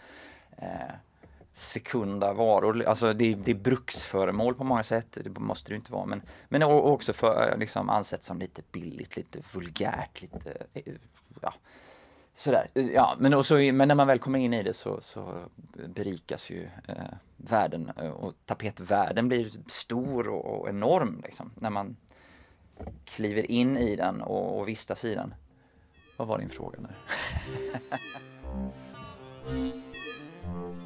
eh, 0.57 0.95
sekunda 1.54 2.32
varor. 2.32 2.84
Alltså 2.84 3.12
det, 3.12 3.34
det 3.34 3.50
är 3.50 3.54
bruksföremål 3.54 4.54
på 4.54 4.64
många 4.64 4.82
sätt, 4.82 5.18
det 5.25 5.40
måste 5.40 5.73
det 5.73 5.76
inte 5.76 5.92
vara. 5.92 6.06
Men, 6.06 6.23
men 6.49 6.62
också 6.62 7.12
för, 7.12 7.50
eh, 7.52 7.58
liksom, 7.58 7.90
ansett 7.90 8.25
som 8.25 8.38
lite 8.38 8.62
billigt, 8.73 9.16
lite 9.16 9.38
vulgärt, 9.52 10.23
lite 10.23 10.56
eh, 10.73 10.94
ja, 11.40 11.54
sådär. 12.34 12.68
Ja, 12.75 13.16
men, 13.18 13.34
och 13.34 13.46
så, 13.46 13.54
men 13.54 13.88
när 13.88 13.94
man 13.94 14.06
väl 14.06 14.18
kommer 14.18 14.38
in 14.38 14.54
i 14.54 14.62
det 14.62 14.75
så, 14.75 15.00
så 15.02 15.44
berikas 15.87 16.50
ju 16.50 16.68
eh, 16.88 16.94
världen 17.37 17.92
eh, 17.96 18.11
och 18.11 18.34
tapetvärlden 18.46 19.28
blir 19.28 19.50
stor 19.66 20.28
och, 20.28 20.61
och 20.61 20.68
enorm 20.68 21.23
liksom, 21.25 21.50
när 21.54 21.70
man 21.70 21.96
kliver 23.04 23.50
in 23.50 23.76
i 23.76 23.96
den 23.96 24.20
och, 24.20 24.58
och 24.58 24.68
vistas 24.68 25.04
i 25.04 25.14
den. 25.14 25.34
Vad 26.16 26.28
var 26.28 26.38
din 26.38 26.50
fråga 26.50 26.78
nu? 26.80 26.88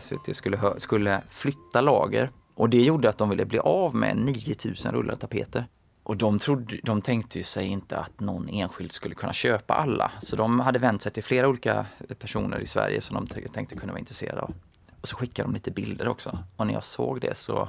SVT 0.00 0.36
skulle, 0.36 0.80
skulle 0.80 1.22
flytta 1.28 1.80
lager 1.80 2.30
och 2.54 2.70
det 2.70 2.82
gjorde 2.82 3.08
att 3.08 3.18
de 3.18 3.30
ville 3.30 3.44
bli 3.44 3.58
av 3.58 3.94
med 3.94 4.16
9000 4.16 4.92
rullar 4.92 5.16
tapeter. 5.16 5.66
Och 6.02 6.16
de, 6.16 6.38
trodde, 6.38 6.80
de 6.82 7.02
tänkte 7.02 7.38
ju 7.38 7.44
sig 7.44 7.66
inte 7.66 7.98
att 7.98 8.20
någon 8.20 8.48
enskild 8.48 8.92
skulle 8.92 9.14
kunna 9.14 9.32
köpa 9.32 9.74
alla. 9.74 10.12
Så 10.20 10.36
de 10.36 10.60
hade 10.60 10.78
vänt 10.78 11.02
sig 11.02 11.12
till 11.12 11.24
flera 11.24 11.48
olika 11.48 11.86
personer 12.18 12.60
i 12.60 12.66
Sverige 12.66 13.00
som 13.00 13.14
de 13.14 13.48
tänkte 13.48 13.76
kunna 13.76 13.92
vara 13.92 14.00
intresserade 14.00 14.40
av. 14.40 14.54
Och 15.00 15.08
så 15.08 15.16
skickade 15.16 15.48
de 15.48 15.54
lite 15.54 15.70
bilder 15.70 16.08
också. 16.08 16.38
Och 16.56 16.66
när 16.66 16.74
jag 16.74 16.84
såg 16.84 17.20
det 17.20 17.36
så, 17.36 17.68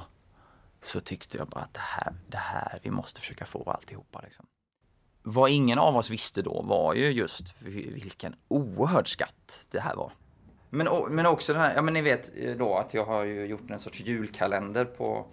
så 0.82 1.00
tyckte 1.00 1.38
jag 1.38 1.48
bara 1.48 1.60
att 1.60 1.74
det 1.74 1.80
här, 1.80 2.14
det 2.26 2.36
här, 2.36 2.78
vi 2.82 2.90
måste 2.90 3.20
försöka 3.20 3.44
få 3.44 3.70
alltihopa. 3.70 4.20
Liksom. 4.24 4.46
Vad 5.28 5.50
ingen 5.50 5.78
av 5.78 5.96
oss 5.96 6.10
visste 6.10 6.42
då 6.42 6.62
var 6.62 6.94
ju 6.94 7.10
just 7.10 7.54
vilken 7.60 8.34
oerhörd 8.48 9.12
skatt 9.12 9.66
det 9.70 9.80
här 9.80 9.96
var. 9.96 10.12
Men, 10.70 10.88
men 11.10 11.26
också 11.26 11.52
den 11.52 11.62
här, 11.62 11.74
ja 11.74 11.82
men 11.82 11.94
ni 11.94 12.00
vet 12.00 12.32
eh, 12.36 12.56
då 12.56 12.74
att 12.74 12.94
jag 12.94 13.04
har 13.04 13.24
ju 13.24 13.46
gjort 13.46 13.70
en 13.70 13.78
sorts 13.78 14.00
julkalender 14.00 14.84
på 14.84 15.26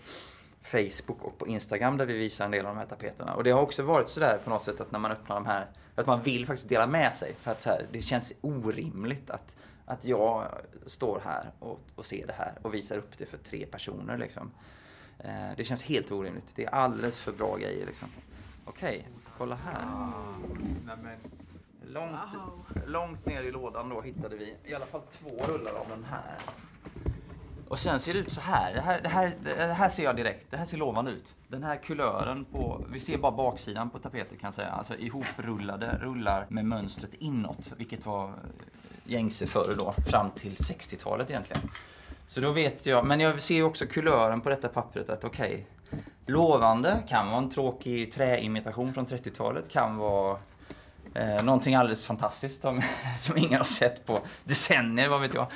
Facebook 0.62 1.24
och 1.24 1.38
på 1.38 1.48
Instagram 1.48 1.98
där 1.98 2.06
vi 2.06 2.18
visar 2.18 2.46
en 2.46 2.52
del 2.52 2.66
av 2.66 2.76
de 2.76 2.80
här 2.80 2.86
tapeterna. 2.86 3.34
Och 3.34 3.44
det 3.44 3.52
har 3.52 3.62
också 3.62 3.84
varit 3.84 4.10
sådär 4.10 4.40
på 4.44 4.50
något 4.50 4.64
sätt 4.64 4.82
att 4.82 4.92
när 4.92 5.00
man 5.00 5.12
öppnar 5.12 5.36
de 5.36 5.46
här, 5.46 5.68
att 5.96 6.08
man 6.08 6.22
vill 6.22 6.46
faktiskt 6.46 6.70
dela 6.70 6.88
med 6.88 7.14
sig. 7.14 7.36
För 7.40 7.52
att 7.52 7.62
så 7.62 7.70
här, 7.70 7.86
det 7.92 8.02
känns 8.02 8.34
orimligt 8.42 9.30
att, 9.30 9.56
att 9.86 10.06
jag 10.06 10.48
står 10.86 11.22
här 11.26 11.52
och, 11.60 11.80
och 11.96 12.06
ser 12.06 12.28
det 12.28 12.34
här 12.34 12.54
och 12.62 12.74
visar 12.74 12.98
upp 12.98 13.18
det 13.18 13.26
för 13.26 13.38
tre 13.38 13.66
personer 13.66 14.18
liksom. 14.18 14.52
Eh, 15.20 15.58
det 15.58 15.64
känns 15.64 15.84
helt 15.84 16.12
orimligt. 16.12 16.48
Det 16.56 16.66
är 16.66 16.70
alldeles 16.70 17.20
för 17.20 17.32
bra 17.32 17.58
grejer 17.58 17.86
liksom. 17.86 18.10
Okej, 18.66 19.08
kolla 19.38 19.56
här. 19.56 19.86
Långt, 21.88 22.20
långt 22.88 23.26
ner 23.26 23.44
i 23.44 23.52
lådan 23.52 23.90
då 23.90 24.02
hittade 24.02 24.36
vi 24.36 24.56
i 24.66 24.76
alla 24.76 24.86
fall 24.86 25.02
två 25.10 25.30
rullar 25.48 25.72
av 25.72 25.86
den 25.90 26.04
här. 26.04 26.38
Och 27.68 27.80
sen 27.80 28.00
ser 28.00 28.14
det 28.14 28.20
ut 28.20 28.32
så 28.32 28.42
här. 28.42 28.74
Det 28.74 28.82
här, 28.82 29.02
det 29.02 29.10
här, 29.10 29.34
det 29.44 29.74
här 29.74 29.90
ser 29.90 30.04
jag 30.04 30.16
direkt. 30.16 30.52
Det 30.52 30.58
här 30.58 30.66
ser 30.66 30.78
lovande 30.78 31.12
ut. 31.12 31.36
Den 31.48 31.64
här 31.64 31.76
kulören 31.76 32.46
på, 32.46 32.86
vi 32.92 33.00
ser 33.00 33.18
bara 33.18 33.32
baksidan 33.32 33.90
på 33.90 34.00
tapeten 34.00 34.38
kan 34.38 34.48
jag 34.48 34.54
säga. 34.54 34.70
Alltså 34.70 34.96
ihoprullade 34.96 35.98
rullar 36.02 36.46
med 36.50 36.66
mönstret 36.66 37.14
inåt, 37.14 37.72
vilket 37.78 38.06
var 38.06 38.34
gängse 39.04 39.48
förr 39.48 39.74
då, 39.78 39.94
fram 40.08 40.30
till 40.32 40.54
60-talet 40.54 41.30
egentligen. 41.30 41.62
Så 42.26 42.42
då 42.42 42.52
vet 42.52 42.86
jag, 42.86 43.06
men 43.06 43.20
jag 43.20 43.40
ser 43.40 43.56
ju 43.56 43.64
också 43.64 43.86
kulören 43.86 44.42
på 44.42 44.50
detta 44.50 44.68
pappret 44.68 45.10
att 45.10 45.24
okej, 45.24 45.68
lovande, 46.26 47.04
kan 47.10 47.28
vara 47.28 47.38
en 47.38 47.50
tråkig 47.50 48.14
träimitation 48.14 48.94
från 48.94 49.06
30-talet, 49.06 49.70
kan 49.70 49.98
vara 49.98 50.38
Eh, 51.16 51.44
någonting 51.44 51.76
alldeles 51.76 52.06
fantastiskt 52.06 52.62
som, 52.62 52.82
som 53.20 53.38
ingen 53.38 53.58
har 53.58 53.64
sett 53.64 54.06
på 54.06 54.20
decennier, 54.44 55.10
vad 55.10 55.22
vet 55.22 55.34
jag. 55.34 55.48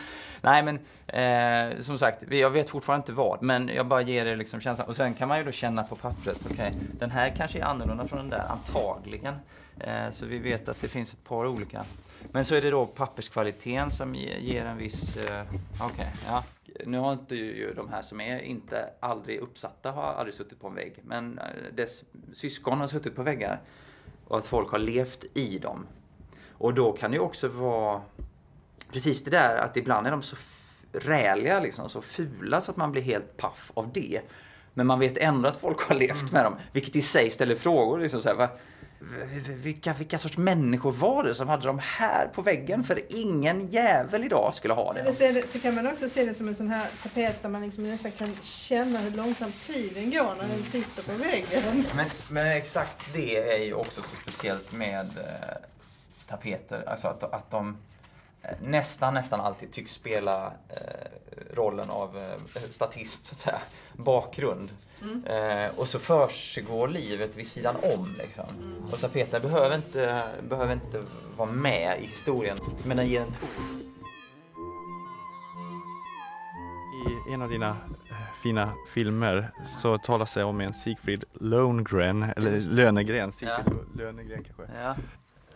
Nej 0.42 0.64
men 0.64 0.80
eh, 1.08 1.82
som 1.82 2.00
sagt, 2.00 2.32
jag 2.32 2.50
vet 2.50 2.70
fortfarande 2.70 3.02
inte 3.02 3.12
vad, 3.12 3.42
men 3.42 3.68
jag 3.76 3.88
bara 3.88 4.02
ger 4.02 4.26
er 4.26 4.36
liksom 4.36 4.62
känslan. 4.62 4.88
Och 4.88 4.96
sen 4.96 5.14
kan 5.14 5.28
man 5.28 5.38
ju 5.38 5.44
då 5.44 5.52
känna 5.52 5.84
på 5.84 5.96
pappret, 5.96 6.40
okej, 6.52 6.74
den 7.00 7.12
här 7.12 7.34
kanske 7.38 7.60
är 7.60 7.64
annorlunda 7.64 8.08
från 8.08 8.20
den 8.20 8.30
där, 8.30 8.46
antagligen. 8.50 9.36
Eh, 9.80 10.12
så 10.12 10.26
vi 10.26 10.40
vet 10.40 10.70
att 10.70 10.82
det 10.82 10.88
finns 10.88 11.14
ett 11.14 11.24
par 11.24 11.46
olika. 11.48 11.86
Men 12.32 12.46
så 12.46 12.56
är 12.56 12.62
det 12.62 12.70
då 12.70 12.86
papperskvaliteten 12.86 13.92
som 13.92 14.16
ge- 14.16 14.40
ger 14.40 14.66
en 14.66 14.78
viss, 14.78 15.18
eh, 15.18 15.42
okej, 15.82 16.12
ja. 16.26 16.44
Nu 16.86 16.98
har 16.98 17.14
inte 17.14 17.36
ju 17.36 17.74
de 17.74 17.90
här 17.90 18.02
som 18.02 18.22
är 18.22 18.40
inte 18.40 18.90
aldrig 19.00 19.40
uppsatta 19.40 19.92
har 19.92 20.04
aldrig 20.14 20.34
suttit 20.34 20.60
på 20.62 20.68
en 20.68 20.76
vägg, 20.76 20.96
men 21.04 21.40
eh, 21.40 21.46
dess 21.76 22.04
syskon 22.34 22.80
har 22.80 22.88
suttit 22.88 23.16
på 23.16 23.24
väggar 23.24 23.62
och 24.28 24.38
att 24.38 24.48
folk 24.48 24.70
har 24.72 24.80
levt 24.80 25.26
i 25.34 25.58
dem. 25.58 25.86
Och 26.52 26.74
då 26.74 26.92
kan 26.92 27.12
det 27.12 27.16
ju 27.18 27.22
också 27.24 27.48
vara 27.48 28.02
precis 28.92 29.24
det 29.24 29.32
där 29.32 29.58
att 29.58 29.78
ibland 29.78 30.08
är 30.08 30.12
de 30.12 30.22
så 30.22 30.36
räliga, 30.92 31.60
liksom, 31.60 31.90
så 31.90 32.02
fula 32.02 32.62
så 32.62 32.72
att 32.72 32.78
man 32.78 32.92
blir 32.92 33.02
helt 33.02 33.38
paff 33.38 33.72
av 33.74 33.92
det. 33.94 34.22
Men 34.74 34.88
man 34.88 35.00
vet 35.00 35.18
ändå 35.18 35.50
att 35.50 35.58
folk 35.58 35.82
har 35.82 35.96
levt 35.96 36.32
med 36.32 36.44
dem, 36.46 36.56
vilket 36.72 36.96
i 36.96 37.02
sig 37.02 37.30
ställer 37.30 37.56
frågor. 37.56 38.00
Liksom 38.00 38.22
så 38.22 38.30
här, 38.30 38.36
va, 38.36 38.50
vilka, 39.48 39.94
vilka 39.94 40.18
sorts 40.18 40.38
människor 40.38 40.92
var 40.92 41.24
det 41.24 41.36
som 41.36 41.48
hade 41.48 41.68
de 41.68 41.80
här 41.80 42.28
på 42.28 42.42
väggen? 42.42 42.84
För 42.84 43.02
ingen 43.10 43.68
jävel 43.68 44.24
idag 44.24 44.54
skulle 44.54 44.74
ha 44.74 44.94
det. 44.94 45.04
det, 45.20 45.50
så 45.52 45.60
kan 45.60 45.76
man 45.76 45.88
också 45.88 46.10
se 46.10 46.26
det 46.26 46.34
som 46.34 46.48
en 46.48 46.56
sån 46.56 46.70
här 46.70 46.88
tapet 47.04 47.42
där 47.42 47.50
man 47.50 47.62
liksom 47.62 47.84
nästan 47.90 48.12
kan 48.12 48.36
känna 48.42 49.00
hur 49.00 49.12
långsamt 49.12 49.62
tiden 49.68 50.12
går 50.12 50.36
när 50.36 50.48
den 50.48 50.64
sitter 50.64 51.04
på 51.04 51.12
väggen. 51.24 51.86
Men, 51.96 52.06
men 52.30 52.48
exakt 52.48 53.14
det 53.14 53.54
är 53.54 53.64
ju 53.64 53.74
också 53.74 54.02
så 54.02 54.16
speciellt 54.22 54.72
med 54.72 55.06
eh, 55.18 55.68
tapeter. 56.28 56.84
Alltså 56.88 57.08
att, 57.08 57.24
att 57.24 57.52
de 57.52 57.78
nästan, 58.62 59.14
nästan 59.14 59.40
alltid 59.40 59.72
tycks 59.72 59.94
spela 59.94 60.54
eh, 60.70 61.56
rollen 61.56 61.90
av 61.90 62.18
eh, 62.18 62.62
statist, 62.70 63.26
så 63.26 63.34
att 63.34 63.40
säga. 63.40 63.62
Bakgrund. 63.94 64.70
Eh, 65.26 65.80
och 65.80 65.88
så 65.88 66.00
försiggår 66.00 66.88
livet 66.88 67.36
vid 67.36 67.48
sidan 67.48 67.76
om. 67.76 68.16
Liksom. 68.18 68.46
Och 68.92 69.00
tapeter 69.00 69.40
behöver 69.40 69.76
inte, 69.76 70.24
behöver 70.50 70.74
inte 70.74 71.04
vara 71.38 71.52
med 71.52 72.00
i 72.04 72.06
historien, 72.06 72.58
men 72.86 72.98
den 72.98 73.08
ger 73.08 73.22
en 73.22 73.32
ton. 73.32 73.84
I 77.28 77.34
en 77.34 77.42
av 77.42 77.50
dina 77.50 77.70
eh, 77.70 78.16
fina 78.44 78.74
filmer 78.94 79.52
så 79.66 79.98
talas 79.98 80.34
det 80.34 80.44
om 80.44 80.62
en 80.62 80.74
Siegfried 80.74 81.24
Lönegren, 81.34 82.24
eller 82.24 82.60
Lönegren, 82.60 83.32
Siegfried 83.32 83.88
Lönegren 83.96 84.44
kanske. 84.44 84.64
Ja. 84.82 84.96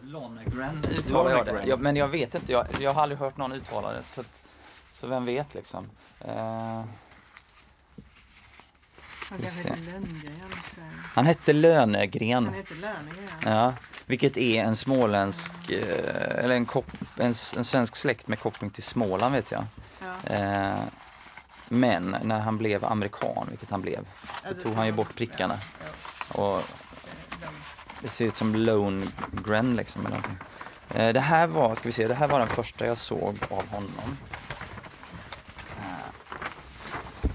Lonnegren 0.04 0.84
uttalar 0.98 1.32
jag 1.32 1.40
det. 1.46 1.52
Lonnegren. 1.52 1.70
Ja, 1.70 1.78
men 1.78 1.96
jag 1.96 2.08
vet 2.08 2.36
inte, 2.36 2.52
jag, 2.52 2.68
jag 2.80 2.94
har 2.94 3.02
aldrig 3.02 3.20
hört 3.20 3.38
någon 3.38 3.52
uttala 3.52 3.92
det. 3.92 4.04
Så, 4.04 4.22
att, 4.22 4.44
så 4.92 5.08
vem 5.08 5.26
vet 5.26 5.54
liksom. 5.54 5.90
Eh, 6.20 6.84
Han 9.30 9.40
Lönngren. 9.40 10.24
så- 10.76 10.82
han 11.14 11.26
hette 11.26 11.54
Lönegren. 11.54 12.46
Han 12.46 12.54
heter 12.54 12.76
Lönngren. 12.76 13.30
Ja, 13.46 13.74
vilket 14.06 14.38
är 14.38 14.64
en 14.64 14.76
småländsk, 14.76 15.70
eh, 15.70 16.44
eller 16.44 16.56
en, 16.56 16.66
kop, 16.66 16.86
en, 17.18 17.26
en 17.28 17.66
svensk 17.66 17.96
släkt 17.96 18.28
med 18.28 18.40
koppling 18.40 18.70
till 18.70 18.84
Småland 18.84 19.36
vet 19.36 19.52
jag. 19.52 19.66
Ja. 20.00 20.34
Eh, 20.36 20.80
men 21.70 22.16
när 22.24 22.40
han 22.40 22.58
blev 22.58 22.86
amerikan, 22.86 23.48
vilket 23.50 23.70
han 23.70 23.82
blev, 23.82 24.00
så 24.42 24.48
Alltså, 24.48 24.64
tog 24.64 24.74
han 24.74 24.86
ju 24.86 24.92
bort 24.92 25.16
prickarna. 25.16 25.58
Ja, 25.80 26.42
Och 26.44 26.58
de- 26.58 26.91
det 28.02 28.10
ser 28.10 28.26
ut 28.26 28.36
som 28.36 28.56
Lone-Gren 28.56 29.76
liksom. 29.76 30.06
Eller 30.06 30.16
någonting. 30.16 30.38
Eh, 30.90 31.14
det 31.14 31.20
här 31.20 31.48
var, 31.48 31.76
ska 31.76 31.90
vi 31.90 31.94
se, 31.94 32.08
det 32.08 32.14
här 32.14 32.28
var 32.28 32.40
den 32.40 32.48
första 32.48 32.86
jag 32.86 32.98
såg 32.98 33.38
av 33.50 33.68
honom. 33.68 34.18
Eh, 35.78 37.32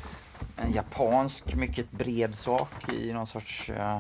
en 0.57 0.73
japansk, 0.73 1.55
mycket 1.55 1.91
bred 1.91 2.35
sak 2.35 2.93
i 2.93 3.13
någon 3.13 3.27
sorts 3.27 3.71
eh, 3.71 3.99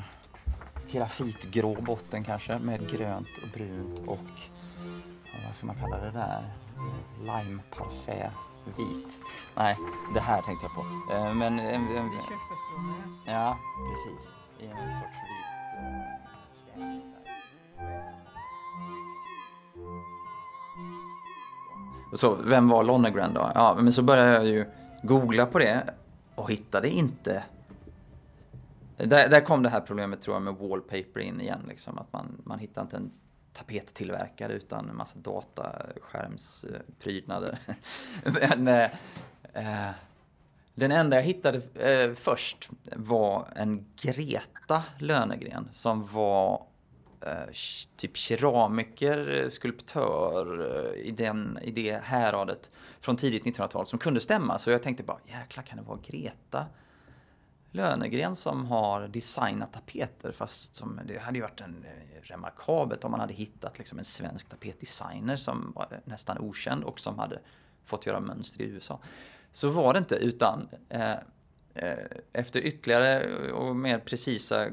grafitgrå 0.91 1.75
botten 1.75 2.25
kanske 2.25 2.59
med 2.59 2.91
grönt 2.91 3.29
och 3.43 3.49
brunt 3.49 4.09
och 4.09 4.29
vad 5.47 5.57
ska 5.57 5.67
man 5.67 5.77
kalla 5.77 5.97
det 5.97 6.11
där? 6.11 6.45
Lime 7.21 7.63
parfait 7.71 8.33
vit. 8.77 9.07
Nej, 9.55 9.77
det 10.15 10.21
här 10.21 10.43
tänkte 10.43 10.67
jag 10.67 10.75
på. 10.75 11.13
Eh, 11.15 11.35
men 11.35 11.59
en, 11.59 11.97
en, 11.97 12.11
ja. 13.27 13.59
Precis. 13.91 14.29
I 14.59 14.67
en 14.67 15.01
sorts 15.01 15.19
vit... 15.29 15.47
Och 15.77 16.26
så, 22.17 22.35
vem 22.35 22.69
var 22.69 22.85
Lonnegren 22.85 23.35
då? 23.35 23.51
Ja, 23.55 23.77
men 23.81 23.93
så 23.93 24.03
började 24.03 24.33
jag 24.33 24.47
ju 24.47 24.67
googla 25.03 25.47
på 25.47 25.59
det 25.59 25.95
och 26.35 26.51
hittade 26.51 26.89
inte... 26.89 27.45
Där, 28.97 29.29
där 29.29 29.41
kom 29.41 29.63
det 29.63 29.69
här 29.69 29.81
problemet 29.81 30.23
tror 30.23 30.37
jag 30.37 30.43
med 30.43 30.55
wallpaper 30.55 31.21
in 31.21 31.41
igen. 31.41 31.61
Liksom, 31.69 31.99
att 31.99 32.13
man, 32.13 32.43
man 32.45 32.59
hittar 32.59 32.83
inte 32.83 32.97
en 32.97 33.11
tapettillverkare 33.53 34.53
utan 34.53 34.91
en 34.91 34.97
massa 34.97 35.19
dataskärmsprydnader. 35.19 37.59
men, 38.25 38.69
eh, 38.69 38.91
eh, 39.53 39.91
den 40.77 40.93
enda 40.93 41.17
jag 41.17 41.23
hittade 41.23 41.61
eh, 41.75 42.15
först 42.15 42.71
var 42.97 43.49
en 43.57 43.87
Greta 43.97 44.83
Lönegren 44.99 45.69
som 45.73 46.07
var 46.07 46.67
eh, 47.21 47.53
typ 47.97 48.17
keramiker, 48.17 49.43
eh, 49.43 49.49
skulptör 49.49 50.61
eh, 50.61 51.01
i, 51.01 51.11
den, 51.11 51.59
i 51.63 51.71
det 51.71 52.01
häradet 52.05 52.71
från 53.01 53.17
tidigt 53.17 53.45
1900-tal 53.45 53.87
som 53.87 53.99
kunde 53.99 54.21
stämma. 54.21 54.59
Så 54.59 54.71
jag 54.71 54.83
tänkte 54.83 55.03
bara, 55.03 55.19
jäklar 55.27 55.63
kan 55.63 55.79
det 55.79 55.85
vara 55.85 55.99
Greta 56.07 56.67
Lönegren 57.71 58.37
som 58.37 58.67
har 58.67 59.09
designat 59.09 59.73
tapeter 59.73 60.33
fast 60.33 60.75
som, 60.75 61.01
det 61.05 61.19
hade 61.19 61.39
ju 61.39 61.43
varit 61.43 61.61
en 61.61 61.85
eh, 61.85 62.23
remarkabelt 62.23 63.05
om 63.05 63.11
man 63.11 63.21
hade 63.21 63.35
hittat 63.35 63.79
liksom 63.79 63.99
en 63.99 64.05
svensk 64.05 64.49
tapetdesigner 64.49 65.37
som 65.37 65.73
var 65.75 66.01
nästan 66.05 66.39
okänd 66.39 66.85
och 66.85 67.01
som 67.01 67.19
hade 67.19 67.41
fått 67.85 68.07
göra 68.07 68.21
mönster 68.21 68.63
i 68.63 68.65
USA. 68.65 69.01
Så 69.57 69.69
var 69.69 69.93
det 69.93 69.99
inte 69.99 70.15
utan 70.15 70.69
eh, 70.89 71.13
eh, 71.75 71.99
efter 72.33 72.61
ytterligare 72.61 73.53
och 73.53 73.77
mer 73.77 73.99
precisa 73.99 74.67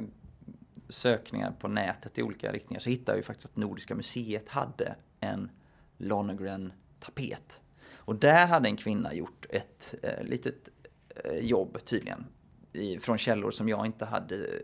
sökningar 0.90 1.52
på 1.60 1.68
nätet 1.68 2.18
i 2.18 2.24
olika 2.24 2.52
riktningar 2.52 2.80
så 2.80 2.90
hittade 2.90 3.18
vi 3.18 3.24
faktiskt 3.24 3.50
att 3.50 3.56
Nordiska 3.56 3.96
museet 3.96 4.50
hade 4.50 4.96
en 5.20 5.52
Lonergan-tapet. 5.98 7.62
Och 7.96 8.16
där 8.16 8.48
hade 8.48 8.70
en 8.70 8.78
kvinna 8.78 9.14
gjort 9.14 9.46
ett 9.50 9.96
eh, 10.04 10.24
litet 10.24 10.70
eh, 11.10 11.38
jobb 11.40 11.78
tydligen. 11.86 12.26
I, 12.74 13.00
från 13.00 13.18
källor 13.18 13.52
som 13.52 13.70
jag 13.70 13.86
inte 13.86 14.06
hade 14.06 14.62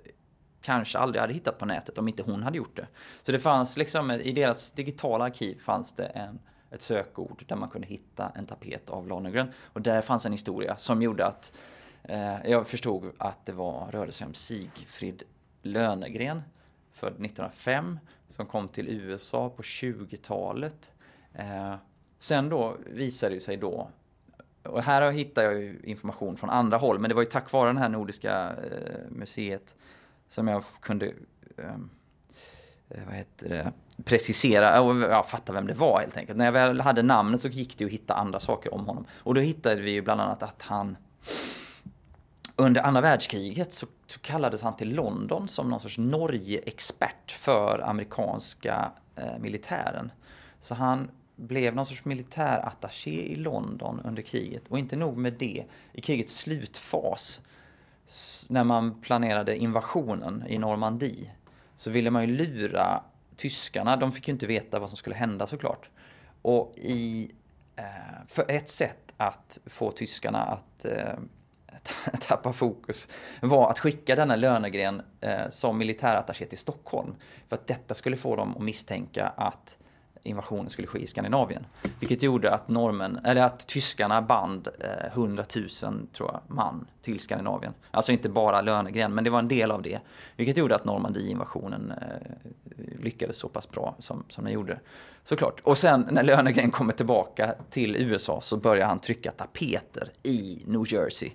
kanske 0.62 0.98
aldrig 0.98 1.22
hade 1.22 1.34
hittat 1.34 1.58
på 1.58 1.66
nätet 1.66 1.98
om 1.98 2.08
inte 2.08 2.24
hon 2.24 2.44
hade 2.44 2.58
gjort 2.58 2.76
det. 2.76 2.88
Så 3.22 3.32
det 3.32 3.40
fanns 3.40 3.78
liksom, 3.78 4.12
i 4.12 4.32
deras 4.32 4.72
digitala 4.72 5.26
arkiv 5.26 5.60
fanns 5.60 5.94
det 5.94 6.06
en, 6.06 6.40
ett 6.72 6.82
sökord 6.82 7.44
där 7.48 7.56
man 7.56 7.70
kunde 7.70 7.88
hitta 7.88 8.32
en 8.36 8.46
tapet 8.46 8.90
av 8.90 9.08
Lonergan. 9.08 9.52
Och 9.64 9.82
där 9.82 10.02
fanns 10.02 10.26
en 10.26 10.32
historia 10.32 10.76
som 10.76 11.02
gjorde 11.02 11.26
att 11.26 11.58
eh, 12.04 12.46
jag 12.46 12.68
förstod 12.68 13.12
att 13.18 13.46
det 13.46 13.52
var, 13.52 13.92
rörde 13.92 14.12
sig 14.12 14.28
om 14.28 14.34
Sigfrid 14.34 15.24
Lönegren, 15.62 16.42
född 16.92 17.14
1905, 17.14 18.00
som 18.28 18.46
kom 18.46 18.68
till 18.68 18.90
USA 18.90 19.50
på 19.50 19.62
20-talet. 19.62 20.92
Eh, 21.34 21.76
sen 22.20 22.50
då 22.50 22.78
visade 22.86 23.36
det 23.36 23.40
sig 23.40 23.58
då, 23.58 23.90
och 24.64 24.84
här 24.84 25.12
hittar 25.12 25.44
jag 25.44 25.54
ju 25.54 25.80
information 25.84 26.38
från 26.38 26.50
andra 26.50 26.78
håll, 26.78 27.00
men 27.00 27.10
det 27.10 27.16
var 27.16 27.22
ju 27.22 27.30
tack 27.30 27.52
vare 27.52 27.74
det 27.74 27.80
här 27.80 27.90
Nordiska 27.90 28.56
eh, 28.56 29.10
museet 29.10 29.76
som 30.28 30.48
jag 30.48 30.64
kunde 30.82 31.14
eh, 31.58 31.78
Eh, 32.89 33.01
vad 33.05 33.15
heter 33.15 33.50
det, 33.50 33.72
precisera 34.03 34.81
och 34.81 34.96
ja, 34.96 35.24
fatta 35.24 35.53
vem 35.53 35.67
det 35.67 35.74
var 35.74 36.00
helt 36.00 36.17
enkelt. 36.17 36.38
När 36.38 36.46
jag 36.46 36.51
väl 36.51 36.81
hade 36.81 37.03
namnet 37.03 37.41
så 37.41 37.48
gick 37.48 37.77
det 37.77 37.86
att 37.86 37.91
hitta 37.91 38.13
andra 38.13 38.39
saker 38.39 38.74
om 38.74 38.86
honom. 38.86 39.05
Och 39.13 39.36
då 39.36 39.41
hittade 39.41 39.81
vi 39.81 39.91
ju 39.91 40.01
bland 40.01 40.22
annat 40.22 40.43
att 40.43 40.62
han 40.62 40.98
under 42.55 42.81
andra 42.81 43.01
världskriget 43.01 43.74
så, 43.74 43.88
så 44.08 44.19
kallades 44.19 44.62
han 44.62 44.75
till 44.75 44.96
London 44.96 45.48
som 45.48 45.69
någon 45.69 45.79
sorts 45.79 45.98
Norge-expert 45.98 47.31
för 47.31 47.79
amerikanska 47.86 48.91
eh, 49.15 49.39
militären. 49.39 50.12
Så 50.60 50.75
han 50.75 51.12
blev 51.36 51.75
någon 51.75 51.86
sorts 51.86 52.05
militärattaché 52.05 53.22
i 53.22 53.36
London 53.36 54.01
under 54.03 54.22
kriget. 54.22 54.67
Och 54.67 54.79
inte 54.79 54.96
nog 54.96 55.17
med 55.17 55.34
det, 55.34 55.65
i 55.93 56.01
krigets 56.01 56.38
slutfas, 56.38 57.41
när 58.50 58.63
man 58.63 59.01
planerade 59.01 59.58
invasionen 59.58 60.43
i 60.48 60.58
Normandie, 60.58 61.31
så 61.79 61.89
ville 61.89 62.12
man 62.12 62.27
ju 62.27 62.36
lura 62.36 63.03
tyskarna. 63.36 63.95
De 63.95 64.12
fick 64.12 64.27
ju 64.27 64.31
inte 64.31 64.48
veta 64.48 64.79
vad 64.79 64.89
som 64.89 64.98
skulle 64.98 65.15
hända 65.15 65.48
såklart. 65.48 65.89
Och 66.41 66.74
i, 66.77 67.31
eh, 67.75 67.83
för 68.27 68.51
ett 68.51 68.69
sätt 68.69 69.13
att 69.17 69.59
få 69.65 69.91
tyskarna 69.91 70.39
att 70.39 70.86
eh, 70.86 71.13
tappa 72.19 72.53
fokus 72.53 73.07
var 73.41 73.69
att 73.69 73.79
skicka 73.79 74.15
denna 74.15 74.36
Lönegren 74.36 75.01
eh, 75.21 75.50
som 75.50 75.77
militärattaché 75.77 76.45
till 76.45 76.57
Stockholm. 76.57 77.15
För 77.48 77.55
att 77.55 77.67
detta 77.67 77.93
skulle 77.93 78.17
få 78.17 78.36
dem 78.36 78.55
att 78.57 78.63
misstänka 78.63 79.27
att 79.27 79.77
invasionen 80.24 80.70
skulle 80.70 80.88
ske 80.88 81.00
i 81.00 81.08
Skandinavien. 81.08 81.66
Vilket 82.00 82.24
gjorde 82.24 82.54
att 82.54 82.68
normen, 82.68 83.20
eller 83.24 83.42
att 83.42 83.68
tyskarna 83.68 84.22
band 84.22 84.68
eh, 84.80 85.14
100 85.14 85.46
000 85.56 85.70
tror 86.14 86.32
jag, 86.32 86.42
man 86.48 86.88
till 87.02 87.20
Skandinavien. 87.20 87.74
Alltså 87.92 88.12
inte 88.12 88.30
bara 88.30 88.62
Lönegren, 88.62 89.14
men 89.14 89.24
det 89.24 89.30
var 89.30 89.40
en 89.40 89.48
del 89.48 89.72
av 89.72 89.82
det. 89.82 90.00
Vilket 90.36 90.58
gjorde 90.58 90.76
att 90.76 90.86
Normandie-invasionen 90.86 91.92
eh, 91.92 92.52
lyckades 93.00 93.38
så 93.38 93.50
pass 93.50 93.70
bra 93.70 93.96
som, 94.00 94.24
som 94.30 94.44
den 94.44 94.54
gjorde. 94.54 94.80
Såklart. 95.24 95.60
Och 95.64 95.78
sen 95.78 96.08
när 96.12 96.24
Lönegren 96.24 96.72
kommer 96.72 96.94
tillbaka 96.94 97.56
till 97.70 97.96
USA 97.96 98.42
så 98.42 98.58
börjar 98.58 98.88
han 98.88 99.00
trycka 99.00 99.32
tapeter 99.32 100.12
i 100.24 100.64
New 100.66 100.94
Jersey. 100.94 101.32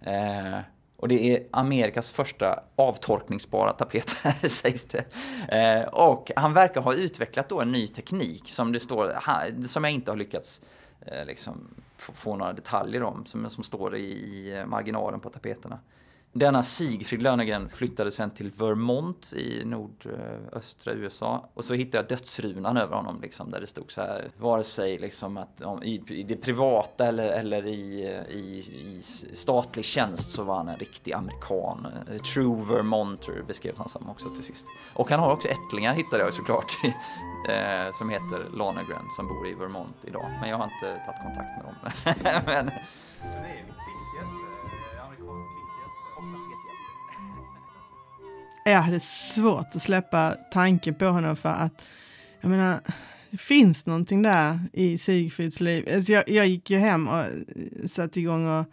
Eh, 0.00 0.58
och 1.04 1.08
det 1.08 1.36
är 1.36 1.46
Amerikas 1.50 2.10
första 2.10 2.62
avtorkningsbara 2.76 3.72
tapeter, 3.72 4.48
sägs 4.48 4.84
det. 4.84 5.04
Eh, 5.48 5.88
och 5.88 6.30
han 6.36 6.52
verkar 6.52 6.80
ha 6.80 6.94
utvecklat 6.94 7.48
då 7.48 7.60
en 7.60 7.72
ny 7.72 7.88
teknik 7.88 8.48
som 8.50 8.72
det 8.72 8.80
står, 8.80 9.18
som 9.66 9.84
jag 9.84 9.92
inte 9.92 10.10
har 10.10 10.16
lyckats 10.16 10.60
eh, 11.00 11.26
liksom, 11.26 11.68
få, 11.96 12.12
få, 12.12 12.36
några 12.36 12.52
detaljer 12.52 13.02
om, 13.02 13.26
som, 13.26 13.50
som 13.50 13.64
står 13.64 13.96
i, 13.96 14.04
i 14.04 14.64
marginalen 14.66 15.20
på 15.20 15.30
tapeterna. 15.30 15.78
Denna 16.36 16.62
Sigfrid 16.62 17.22
Lönegren 17.22 17.68
flyttade 17.68 18.10
sen 18.10 18.30
till 18.30 18.50
Vermont 18.50 19.32
i 19.32 19.64
nordöstra 19.64 20.92
eh, 20.92 20.98
USA. 20.98 21.48
Och 21.54 21.64
så 21.64 21.74
hittade 21.74 21.96
jag 21.96 22.08
dödsrunan 22.08 22.76
över 22.76 22.96
honom, 22.96 23.20
liksom, 23.22 23.50
där 23.50 23.60
det 23.60 23.66
stod 23.66 23.92
så 23.92 24.00
här, 24.00 24.30
vare 24.38 24.64
sig 24.64 24.98
liksom 24.98 25.36
att, 25.36 25.62
om, 25.62 25.82
i, 25.82 26.02
i, 26.08 26.22
det 26.22 26.36
privata 26.36 27.06
eller, 27.06 27.28
eller 27.28 27.66
i, 27.66 28.02
eh, 28.02 28.36
i, 28.36 28.58
i, 28.58 29.02
statlig 29.32 29.84
tjänst 29.84 30.30
så 30.30 30.42
var 30.42 30.56
han 30.56 30.68
en 30.68 30.76
riktig 30.78 31.12
amerikan. 31.12 31.86
Eh, 32.10 32.16
true 32.16 32.64
Vermonter 32.64 33.42
beskrevs 33.46 33.78
han 33.78 33.88
som 33.88 34.10
också 34.10 34.30
till 34.30 34.44
sist. 34.44 34.66
Och 34.94 35.10
han 35.10 35.20
har 35.20 35.32
också 35.32 35.48
ättlingar 35.48 35.94
hittade 35.94 36.22
jag 36.22 36.34
såklart, 36.34 36.72
som 37.98 38.10
heter 38.10 38.56
Lonergan, 38.56 39.10
som 39.16 39.28
bor 39.28 39.48
i 39.48 39.54
Vermont 39.54 39.96
idag. 40.04 40.30
Men 40.40 40.50
jag 40.50 40.56
har 40.56 40.64
inte 40.64 41.00
tagit 41.06 41.22
kontakt 41.22 41.50
med 41.56 41.64
dem. 41.64 42.42
Men, 42.46 42.70
jag 48.64 48.82
hade 48.82 49.00
svårt 49.00 49.76
att 49.76 49.82
släppa 49.82 50.36
tanken 50.50 50.94
på 50.94 51.06
honom 51.06 51.36
för 51.36 51.48
att 51.48 51.82
jag 52.40 52.50
menar, 52.50 52.80
det 53.30 53.38
finns 53.38 53.86
någonting 53.86 54.22
där 54.22 54.58
i 54.72 54.98
Sigfrids 54.98 55.60
liv. 55.60 55.88
Alltså 55.94 56.12
jag, 56.12 56.28
jag 56.28 56.46
gick 56.46 56.70
ju 56.70 56.78
hem 56.78 57.08
och 57.08 57.18
eh, 57.18 57.26
satte 57.86 58.20
igång 58.20 58.46
och 58.46 58.66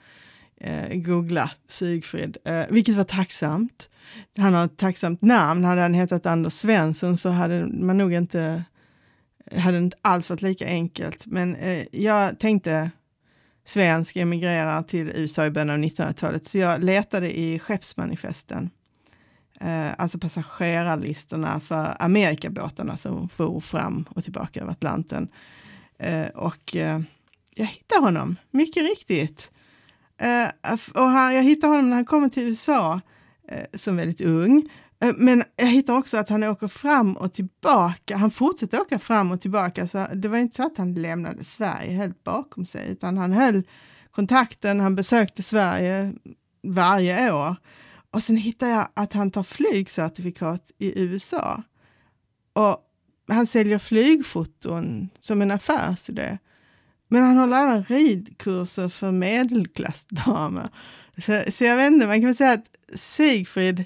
eh, 0.58 0.98
googla 0.98 1.52
Sigfrid, 1.68 2.38
eh, 2.46 2.66
vilket 2.70 2.96
var 2.96 3.04
tacksamt. 3.04 3.90
Han 4.38 4.54
har 4.54 4.66
ett 4.66 4.78
tacksamt 4.78 5.22
namn. 5.22 5.66
Hade 5.66 5.82
han 5.82 5.94
hetat 5.94 6.26
Anders 6.26 6.54
Svensson 6.54 7.18
så 7.18 7.30
hade 7.30 7.68
man 7.68 7.98
nog 7.98 8.14
inte, 8.14 8.64
hade 9.56 9.78
inte 9.78 9.98
alls 10.02 10.30
varit 10.30 10.42
lika 10.42 10.66
enkelt. 10.66 11.26
Men 11.26 11.56
eh, 11.56 11.86
jag 11.92 12.40
tänkte 12.40 12.92
svensk 13.66 14.16
emigrerar 14.16 14.84
till 14.84 15.12
USA 15.16 15.46
i 15.46 15.52
början 15.52 15.70
av 15.70 15.78
1900-talet, 15.78 16.46
så 16.46 16.58
jag 16.58 16.84
letade 16.84 17.40
i 17.40 17.60
skeppsmanifesten 17.60 18.70
eh, 19.64 19.92
alltså 19.98 20.20
passagerarlistorna 20.20 21.60
för 21.60 21.96
Amerikabåtarna 22.00 22.98
som 22.98 23.30
for 23.30 23.60
fram 23.60 24.06
och 24.10 24.24
tillbaka 24.24 24.62
över 24.62 24.72
Atlanten. 24.72 25.28
Eh, 26.00 26.28
och 26.28 26.76
eh, 26.76 27.02
jag 27.56 27.66
hittar 27.66 28.02
honom, 28.02 28.36
mycket 28.52 28.84
riktigt. 28.84 29.52
Eh, 30.18 30.74
och 30.94 31.10
han, 31.10 31.36
jag 31.36 31.44
hittar 31.44 31.68
honom 31.68 31.90
när 31.90 31.96
han 31.96 32.06
kommer 32.06 32.30
till 32.30 32.44
USA 32.44 33.02
eh, 33.48 33.66
som 33.74 33.96
väldigt 33.96 34.22
ung. 34.22 34.70
Eh, 35.02 35.14
men 35.18 35.44
jag 35.56 35.68
hittar 35.68 35.98
också 35.98 36.18
att 36.18 36.30
han 36.30 36.44
åker 36.44 36.68
fram 36.68 37.18
och 37.18 37.34
tillbaka. 37.34 38.18
Han 38.18 38.32
fortsätter 38.32 38.82
åka 38.82 39.00
fram 39.00 39.32
och 39.32 39.42
tillbaka. 39.42 39.88
Så 39.88 40.08
det 40.14 40.28
var 40.28 40.38
inte 40.38 40.56
så 40.56 40.66
att 40.66 40.78
han 40.78 40.94
lämnade 40.94 41.44
Sverige 41.44 41.92
helt 41.92 42.24
bakom 42.24 42.66
sig, 42.66 42.92
utan 42.92 43.18
han 43.18 43.34
höll 43.34 43.64
kontakten. 44.12 44.80
Han 44.80 44.96
besökte 44.96 45.44
Sverige 45.44 46.14
varje 46.64 47.34
år. 47.34 47.56
Och 48.12 48.24
sen 48.24 48.38
hittar 48.38 48.68
jag 48.68 48.88
att 48.94 49.14
han 49.14 49.32
tar 49.32 49.44
flygcertifikat 49.44 50.72
i 50.78 51.00
USA. 51.02 51.64
Och 52.54 52.78
han 53.28 53.48
säljer 53.48 53.80
flygfoton 53.80 55.10
som 55.20 55.42
en 55.42 55.52
affärsidé. 55.52 56.38
Men 57.08 57.24
han 57.24 57.38
håller 57.38 57.58
även 57.58 57.84
ridkurser 57.84 58.90
för 58.90 59.12
medelklassdamer. 59.12 60.70
Så, 61.18 61.44
så 61.52 61.64
jag 61.64 61.76
vet 61.76 61.92
inte, 61.92 62.08
man 62.08 62.16
kan 62.16 62.26
väl 62.26 62.36
säga 62.36 62.52
att 62.52 62.66
Sigfrid 62.94 63.86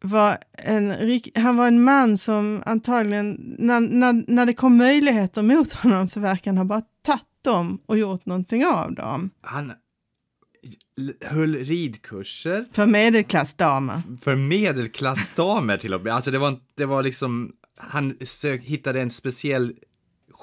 var 0.00 0.38
en, 0.52 1.20
han 1.34 1.56
var 1.56 1.66
en 1.66 1.84
man 1.84 2.18
som 2.18 2.62
antagligen, 2.66 3.56
när, 3.58 3.80
när, 3.80 4.24
när 4.26 4.46
det 4.46 4.54
kom 4.54 4.76
möjligheter 4.76 5.42
mot 5.42 5.72
honom 5.72 6.08
så 6.08 6.20
verkar 6.20 6.50
han 6.50 6.58
ha 6.58 6.64
bara 6.64 6.82
tagit 7.02 7.22
dem 7.42 7.78
och 7.86 7.98
gjort 7.98 8.26
någonting 8.26 8.66
av 8.66 8.94
dem. 8.94 9.30
Han 9.40 9.72
höll 11.20 11.56
ridkurser. 11.56 12.66
För 12.72 12.86
medelklassdamer. 12.86 14.02
För 14.22 14.36
medelklassdamer 14.36 15.76
till 15.76 15.94
och 15.94 16.00
med. 16.00 16.14
Alltså 16.14 16.30
det 16.30 16.38
var, 16.38 16.58
det 16.74 16.86
var 16.86 17.02
liksom, 17.02 17.52
han 17.76 18.16
sök, 18.20 18.62
hittade 18.62 19.00
en 19.00 19.10
speciell 19.10 19.72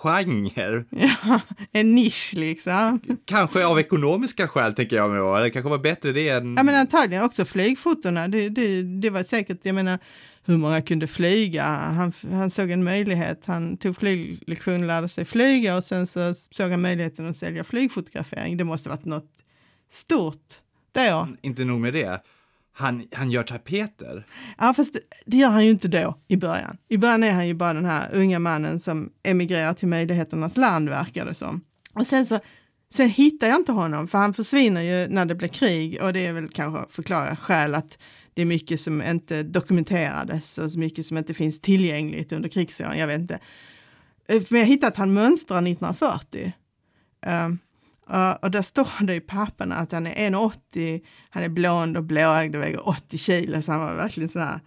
genre. 0.04 0.84
Ja, 0.90 1.42
en 1.72 1.96
nisch 1.96 2.34
liksom. 2.34 3.02
Kanske 3.26 3.66
av 3.66 3.80
ekonomiska 3.80 4.48
skäl 4.48 4.74
tänker 4.74 4.96
jag 4.96 5.10
mig 5.10 5.20
då. 5.20 5.40
Det 5.40 5.50
kanske 5.50 5.70
var 5.70 5.78
bättre 5.78 6.12
det 6.12 6.30
än... 6.30 6.56
Ja 6.58 6.64
men 6.64 6.76
antagligen 6.76 7.24
också 7.24 7.46
flygfotona. 7.46 8.28
Det, 8.28 8.50
det, 8.50 8.84
det 8.84 9.10
var 9.10 9.24
säkert, 9.24 9.60
jag 9.64 9.76
menar, 9.76 10.00
hur 10.46 10.58
många 10.58 10.82
kunde 10.82 11.08
flyga? 11.08 11.64
Han, 11.64 12.14
han 12.32 12.50
såg 12.50 12.72
en 12.72 12.84
möjlighet. 12.84 13.44
Han 13.46 13.78
tog 13.78 13.98
flyglektion, 13.98 14.88
lärde 14.88 15.10
sig 15.10 15.26
flyga 15.26 15.78
och 15.78 15.84
sen 15.84 16.08
så 16.08 16.34
såg 16.36 16.72
han 16.72 16.82
möjligheten 16.82 17.30
att 17.30 17.38
sälja 17.38 17.64
flygfotografering. 17.64 18.58
Det 18.58 18.64
måste 18.64 18.90
varit 18.90 19.06
något 19.06 19.39
stort 19.90 20.56
då. 20.92 21.28
Inte 21.42 21.66
nog 21.66 21.80
med 21.80 21.94
det. 21.94 22.24
Han, 22.74 23.08
han 23.14 23.32
gör 23.32 23.44
tapeter. 23.44 24.26
Ja, 24.58 24.74
fast 24.74 24.94
det, 24.94 25.00
det, 25.26 25.38
gör 25.38 25.50
han 25.50 25.66
ju 25.66 25.72
inte 25.72 25.88
då 25.88 26.18
i 26.28 26.38
början. 26.38 26.78
I 26.88 26.98
början 26.98 27.24
är 27.24 27.32
han 27.32 27.48
ju 27.48 27.54
bara 27.54 27.74
den 27.74 27.86
här 27.86 28.10
unga 28.14 28.40
mannen 28.40 28.80
som 28.80 29.10
emigrerar 29.24 29.74
till 29.74 29.88
möjligheternas 29.88 30.58
land, 30.58 30.90
verkar 30.90 31.26
det 31.26 31.34
som. 31.34 31.62
Och 31.94 32.08
sen 32.08 32.26
så 32.26 32.40
Sen 32.92 33.10
hittar 33.10 33.48
jag 33.48 33.58
inte 33.58 33.72
honom, 33.72 34.08
för 34.08 34.18
han 34.18 34.34
försvinner 34.34 34.82
ju 34.82 35.08
när 35.14 35.26
det 35.26 35.36
blir 35.36 35.48
krig 35.48 36.02
och 36.02 36.14
det 36.14 36.26
är 36.26 36.34
väl 36.34 36.50
kanske 36.50 36.94
förklara 36.94 37.36
skäl 37.36 37.76
att 37.76 37.98
det 38.34 38.42
är 38.42 38.46
mycket 38.46 38.82
som 38.82 39.02
inte 39.02 39.44
dokumenterades 39.44 40.58
och 40.58 40.72
så 40.72 40.80
mycket 40.80 41.06
som 41.06 41.18
inte 41.18 41.34
finns 41.34 41.62
tillgängligt 41.62 42.32
under 42.32 42.50
krigsåren. 42.50 43.00
Jag 43.00 43.08
vet 43.08 43.20
inte. 43.20 43.40
Eh, 44.28 44.44
men 44.50 44.60
jag 44.60 44.68
hittade 44.68 44.88
att 44.88 44.98
han 44.98 45.14
mönstrar 45.14 45.58
1940. 45.58 46.54
Um, 47.26 47.60
uh, 48.14 48.32
och 48.32 48.52
där 48.52 48.62
står 48.62 49.06
det 49.06 49.16
i 49.16 49.20
papperna 49.20 49.76
att 49.76 49.92
han 49.92 50.08
är 50.08 50.30
1,80, 50.30 51.02
han 51.30 51.44
är 51.44 51.50
blond 51.50 51.98
och 51.98 52.04
blåögd 52.04 52.56
och 52.56 52.62
väger 52.62 52.88
80 52.88 53.18
kilo, 53.18 53.62
så 53.62 53.72
han 53.72 53.82
var 53.82 53.96
verkligen 53.96 54.30
så 54.30 54.40
här 54.40 54.60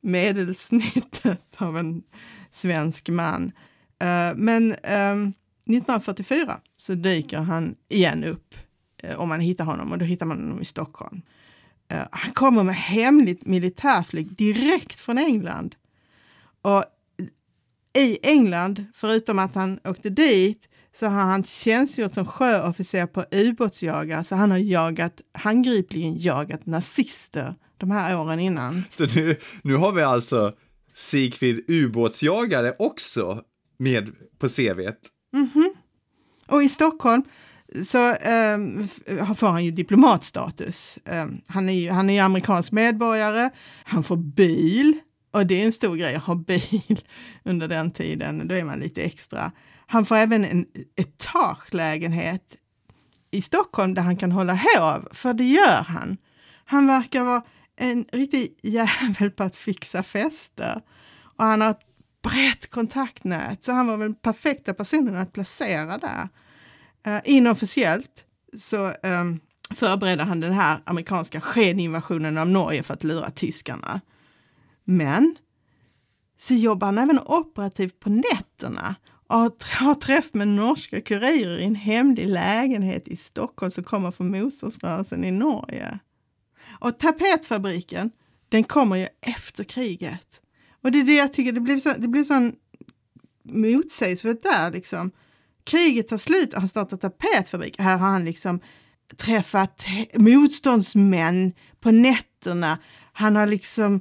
medelsnittet 0.00 1.56
av 1.56 1.78
en 1.78 2.02
svensk 2.50 3.08
man. 3.08 3.52
Uh, 4.02 4.36
men 4.36 4.74
ehm, 4.82 5.18
um, 5.18 5.28
1944 5.66 6.60
så 6.76 6.94
dyker 6.94 7.38
han 7.38 7.74
igen 7.88 8.24
upp 8.24 8.54
uh, 9.04 9.20
om 9.20 9.28
man 9.28 9.40
hittar 9.40 9.64
honom 9.64 9.92
och 9.92 9.98
då 9.98 10.04
hittar 10.04 10.26
man 10.26 10.40
honom 10.40 10.62
i 10.62 10.64
Stockholm. 10.64 11.22
Uh, 11.92 12.02
han 12.10 12.32
kommer 12.32 12.62
med 12.62 12.76
hemligt 12.76 13.46
militärflyg 13.46 14.36
direkt 14.36 15.00
från 15.00 15.18
England. 15.18 15.74
Och 16.62 16.84
i 17.98 18.18
England, 18.22 18.84
förutom 18.94 19.38
att 19.38 19.54
han 19.54 19.80
åkte 19.84 20.10
dit, 20.10 20.68
så 20.94 21.06
har 21.06 21.22
han 21.22 21.44
tjänstgjort 21.44 22.14
som 22.14 22.26
sjöofficer 22.26 23.06
på 23.06 23.24
ubåtsjagare, 23.30 24.24
så 24.24 24.34
han 24.34 24.50
har 24.50 24.58
jagat, 24.58 25.20
handgripligen 25.32 26.18
jagat 26.18 26.66
nazister 26.66 27.54
de 27.76 27.90
här 27.90 28.18
åren 28.18 28.40
innan. 28.40 28.84
Så 28.90 29.06
nu, 29.06 29.36
nu 29.62 29.74
har 29.74 29.92
vi 29.92 30.02
alltså 30.02 30.52
Sigfrid 30.94 31.64
ubåtsjagare 31.68 32.74
också 32.78 33.42
med 33.78 34.12
på 34.38 34.48
CVt. 34.48 34.98
Mm 35.34 35.48
-hmm. 35.54 35.68
Och 36.46 36.62
i 36.62 36.68
Stockholm 36.68 37.22
så 37.84 38.08
um, 38.08 38.88
får 39.34 39.46
han 39.46 39.64
ju 39.64 39.70
diplomatstatus. 39.70 40.98
Um, 41.04 41.40
han, 41.48 41.68
är 41.68 41.72
ju, 41.72 41.90
han 41.90 42.10
är 42.10 42.14
ju 42.14 42.20
amerikansk 42.20 42.72
medborgare, 42.72 43.50
han 43.84 44.02
får 44.02 44.16
bil, 44.16 44.98
och 45.34 45.46
det 45.46 45.62
är 45.62 45.66
en 45.66 45.72
stor 45.72 45.96
grej 45.96 46.14
att 46.14 46.22
ha 46.22 46.34
bil 46.34 47.04
under 47.44 47.68
den 47.68 47.90
tiden, 47.90 48.48
då 48.48 48.54
är 48.54 48.64
man 48.64 48.78
lite 48.78 49.02
extra. 49.02 49.52
Han 49.86 50.06
får 50.06 50.16
även 50.16 50.44
en 50.44 50.66
etagelägenhet 50.96 52.56
i 53.30 53.42
Stockholm 53.42 53.94
där 53.94 54.02
han 54.02 54.16
kan 54.16 54.32
hålla 54.32 54.54
hov, 54.54 55.08
för 55.12 55.34
det 55.34 55.44
gör 55.44 55.82
han. 55.82 56.16
Han 56.64 56.86
verkar 56.86 57.24
vara 57.24 57.42
en 57.76 58.04
riktig 58.12 58.58
jävel 58.62 59.30
på 59.30 59.42
att 59.42 59.56
fixa 59.56 60.02
fester. 60.02 60.80
Och 61.36 61.44
han 61.44 61.60
har 61.60 61.70
ett 61.70 61.86
brett 62.22 62.70
kontaktnät, 62.70 63.64
så 63.64 63.72
han 63.72 63.86
var 63.86 63.96
väl 63.96 64.06
den 64.06 64.14
perfekta 64.14 64.74
personen 64.74 65.16
att 65.16 65.32
placera 65.32 65.98
där. 65.98 66.28
Uh, 67.06 67.20
inofficiellt 67.24 68.24
så 68.56 68.92
ehm, 69.02 69.28
um, 69.28 69.40
förberedde 69.76 70.22
han 70.22 70.40
den 70.40 70.52
här 70.52 70.80
amerikanska 70.84 71.40
skeninvasionen 71.40 72.38
av 72.38 72.48
Norge 72.48 72.82
för 72.82 72.94
att 72.94 73.04
lura 73.04 73.30
tyskarna. 73.30 74.00
Men 74.84 75.36
så 76.38 76.54
jobbar 76.54 76.86
han 76.86 76.98
även 76.98 77.18
operativt 77.18 78.00
på 78.00 78.10
nätterna 78.10 78.94
och 79.26 79.64
har 79.64 79.94
träff 79.94 80.34
med 80.34 80.48
norska 80.48 81.00
kurirer 81.00 81.58
i 81.58 81.64
en 81.64 81.74
hemlig 81.74 82.28
lägenhet 82.28 83.08
i 83.08 83.16
Stockholm 83.16 83.70
som 83.70 83.84
kommer 83.84 84.10
från 84.10 84.30
motståndsrörelsen 84.30 85.24
i 85.24 85.30
Norge. 85.30 85.98
Och 86.80 86.98
tapetfabriken, 86.98 88.10
den 88.48 88.64
kommer 88.64 88.96
ju 88.96 89.08
efter 89.20 89.64
kriget. 89.64 90.40
Och 90.82 90.92
det 90.92 91.00
är 91.00 91.04
det 91.04 91.14
jag 91.14 91.32
tycker, 91.32 91.52
det 91.52 91.60
blir, 91.60 91.80
så, 91.80 91.92
det 91.98 92.08
blir 92.08 92.24
sån 92.24 92.52
motsägelsefullt 93.42 94.42
där 94.42 94.70
liksom. 94.70 95.10
Kriget 95.64 96.08
tar 96.08 96.18
slut 96.18 96.54
och 96.54 96.60
han 96.60 96.68
startar 96.68 96.96
tapetfabrik. 96.96 97.78
Här 97.78 97.96
har 97.96 98.08
han 98.08 98.24
liksom 98.24 98.60
träffat 99.16 99.84
motståndsmän 100.14 101.52
på 101.80 101.90
nätterna. 101.90 102.78
Han 103.12 103.36
har 103.36 103.46
liksom 103.46 104.00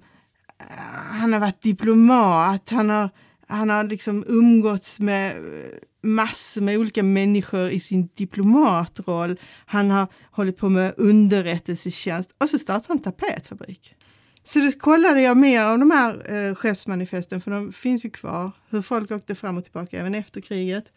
han 1.12 1.34
har 1.34 1.40
varit 1.40 1.62
diplomat, 1.62 2.70
han 2.70 2.90
har, 2.90 3.10
han 3.48 3.70
har 3.70 3.84
liksom 3.84 4.24
umgåtts 4.28 5.00
med 5.00 5.38
eh, 5.38 5.70
massor 6.04 6.62
med 6.62 6.78
olika 6.78 7.04
människor 7.04 7.70
i 7.70 7.80
sin 7.80 8.10
diplomatroll. 8.16 9.40
Han 9.66 9.92
har 9.92 10.08
hållit 10.32 10.58
på 10.58 10.70
med 10.70 10.94
underrättelsetjänst 10.98 12.36
och 12.38 12.50
så 12.50 12.60
startade 12.60 12.86
han 12.88 13.00
tapetfabrik. 13.00 13.96
Så 14.44 14.60
då 14.60 14.72
kollade 14.72 15.22
jag 15.22 15.38
mer 15.38 15.64
av 15.64 15.80
de 15.80 15.92
här 15.92 16.36
eh, 16.36 16.56
chefsmanifesten, 16.56 17.42
för 17.42 17.52
de 17.52 17.72
finns 17.72 18.06
ju 18.06 18.10
kvar, 18.10 18.52
hur 18.70 18.82
folk 18.82 19.12
åkte 19.12 19.36
fram 19.36 19.58
och 19.58 19.64
tillbaka 19.64 20.00
även 20.00 20.16
efter 20.16 20.42
kriget. 20.42 20.94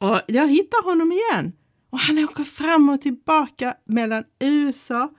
Och 0.00 0.20
jag 0.26 0.48
hittar 0.48 0.84
honom 0.84 1.12
igen. 1.12 1.52
Och 1.90 1.98
han 1.98 2.18
åker 2.18 2.44
fram 2.44 2.88
och 2.88 3.00
tillbaka 3.00 3.74
mellan 3.84 4.24
USA 4.40 5.10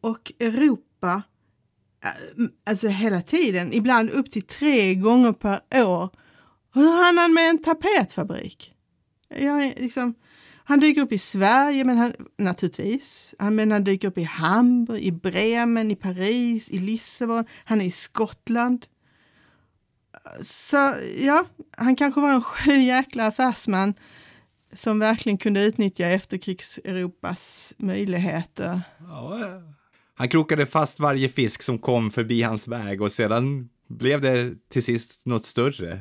och 0.00 0.32
Europa 0.40 1.22
Äh, 2.04 2.46
alltså 2.66 2.88
hela 2.88 3.20
tiden, 3.20 3.72
ibland 3.72 4.10
upp 4.10 4.30
till 4.30 4.46
tre 4.46 4.94
gånger 4.94 5.32
per 5.32 5.60
år. 5.72 6.10
Hur 6.74 7.04
hann 7.04 7.18
han 7.18 7.34
med 7.34 7.50
en 7.50 7.62
tapetfabrik? 7.62 8.74
Jag, 9.28 9.74
liksom, 9.76 10.14
han 10.64 10.80
dyker 10.80 11.00
upp 11.00 11.12
i 11.12 11.18
Sverige, 11.18 11.84
men 11.84 11.96
han, 11.96 12.12
naturligtvis. 12.38 13.34
Han, 13.38 13.54
men 13.54 13.72
han 13.72 13.84
dyker 13.84 14.08
upp 14.08 14.18
i 14.18 14.22
Hamburg, 14.22 15.00
i 15.00 15.12
Bremen, 15.12 15.90
i 15.90 15.96
Paris, 15.96 16.70
i 16.70 16.78
Lissabon. 16.78 17.44
Han 17.64 17.80
är 17.80 17.84
i 17.84 17.90
Skottland. 17.90 18.86
Så 20.42 20.94
ja, 21.18 21.44
han 21.70 21.96
kanske 21.96 22.20
var 22.20 22.32
en 22.32 22.42
sju 22.42 22.80
jäkla 22.80 23.26
affärsman 23.26 23.94
som 24.72 24.98
verkligen 24.98 25.38
kunde 25.38 25.64
utnyttja 25.64 26.06
efterkrigs-Europas 26.06 27.72
möjligheter. 27.76 28.80
Ja, 28.98 29.38
han 30.16 30.28
krokade 30.28 30.66
fast 30.66 31.00
varje 31.00 31.28
fisk 31.28 31.62
som 31.62 31.78
kom 31.78 32.10
förbi 32.10 32.42
hans 32.42 32.68
väg 32.68 33.02
och 33.02 33.12
sedan 33.12 33.68
blev 33.88 34.20
det 34.20 34.54
till 34.68 34.82
sist 34.82 35.26
något 35.26 35.44
större. 35.44 36.00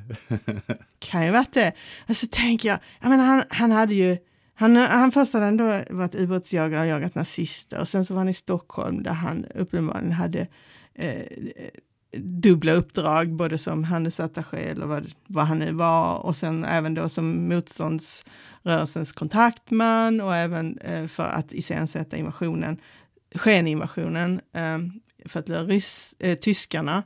kan 0.99 1.25
ju 1.25 1.31
varit 1.31 1.53
det. 1.53 1.73
Och 2.09 2.17
så 2.17 2.27
tänker 2.27 2.69
jag, 2.69 2.79
jag 3.01 3.09
menar, 3.09 3.25
han, 3.25 3.43
han 3.49 3.71
hade 3.71 3.93
ju 3.95 4.17
han, 4.57 4.75
han 4.75 5.11
först 5.11 5.33
hade 5.33 5.45
ändå 5.45 5.81
varit 5.89 6.15
ubåtsjagare 6.15 6.81
och 6.81 6.87
jagat 6.87 7.15
nazister 7.15 7.79
och 7.79 7.89
sen 7.89 8.05
så 8.05 8.13
var 8.13 8.19
han 8.19 8.29
i 8.29 8.33
Stockholm 8.33 9.03
där 9.03 9.11
han 9.11 9.45
uppenbarligen 9.45 10.11
hade 10.11 10.47
eh, 10.93 11.25
dubbla 12.17 12.73
uppdrag, 12.73 13.35
både 13.35 13.57
som 13.57 13.83
handelsattaché 13.83 14.57
eller 14.57 14.85
vad, 14.85 15.11
vad 15.27 15.45
han 15.45 15.59
nu 15.59 15.71
var 15.71 16.17
och 16.17 16.37
sen 16.37 16.65
även 16.65 16.93
då 16.93 17.09
som 17.09 17.47
motståndsrörelsens 17.47 19.11
kontaktman 19.11 20.21
och 20.21 20.35
även 20.35 20.77
eh, 20.77 21.07
för 21.07 21.23
att 21.23 21.53
iscensätta 21.53 22.17
invasionen 22.17 22.77
skeninvasionen 23.37 24.41
eh, 24.53 24.79
för 25.25 25.39
att 25.39 25.49
lura 25.49 25.63
ryss, 25.63 26.15
eh, 26.19 26.37
tyskarna. 26.37 27.03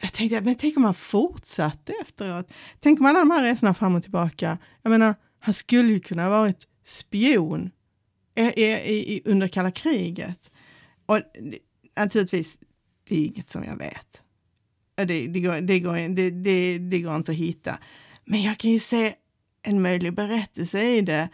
Jag 0.00 0.12
tänkte, 0.12 0.40
men 0.40 0.54
tänk 0.54 0.76
om 0.76 0.84
han 0.84 0.94
fortsatte 0.94 1.92
efteråt? 2.02 2.52
Tänk 2.80 3.00
om 3.00 3.06
alla 3.06 3.18
de 3.18 3.30
här 3.30 3.42
resorna 3.42 3.74
fram 3.74 3.94
och 3.94 4.02
tillbaka. 4.02 4.58
Jag 4.82 4.90
menar, 4.90 5.14
han 5.38 5.54
skulle 5.54 5.92
ju 5.92 6.00
kunna 6.00 6.22
ha 6.22 6.30
varit 6.30 6.66
spion 6.84 7.70
i, 8.34 8.42
i, 8.42 9.14
i, 9.14 9.22
under 9.24 9.48
kalla 9.48 9.70
kriget. 9.70 10.50
Och 11.06 11.20
naturligtvis, 11.96 12.58
det 13.08 13.16
är 13.16 13.26
inget 13.26 13.48
som 13.48 13.64
jag 13.64 13.76
vet. 13.76 14.22
Det, 14.94 15.26
det, 15.26 15.40
går, 15.40 15.60
det, 15.60 15.80
går, 15.80 16.14
det, 16.14 16.30
det, 16.30 16.78
det 16.78 17.00
går 17.00 17.16
inte 17.16 17.32
att 17.32 17.38
hitta. 17.38 17.78
Men 18.24 18.42
jag 18.42 18.58
kan 18.58 18.70
ju 18.70 18.78
se 18.78 19.14
en 19.62 19.82
möjlig 19.82 20.14
berättelse 20.14 20.82
i 20.82 21.00
det 21.00 21.28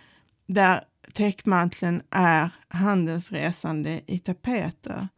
där 0.47 0.85
täckmanteln 1.13 2.03
är 2.11 2.51
handelsresande 2.69 4.01
i 4.07 4.19
tapeter 4.19 5.09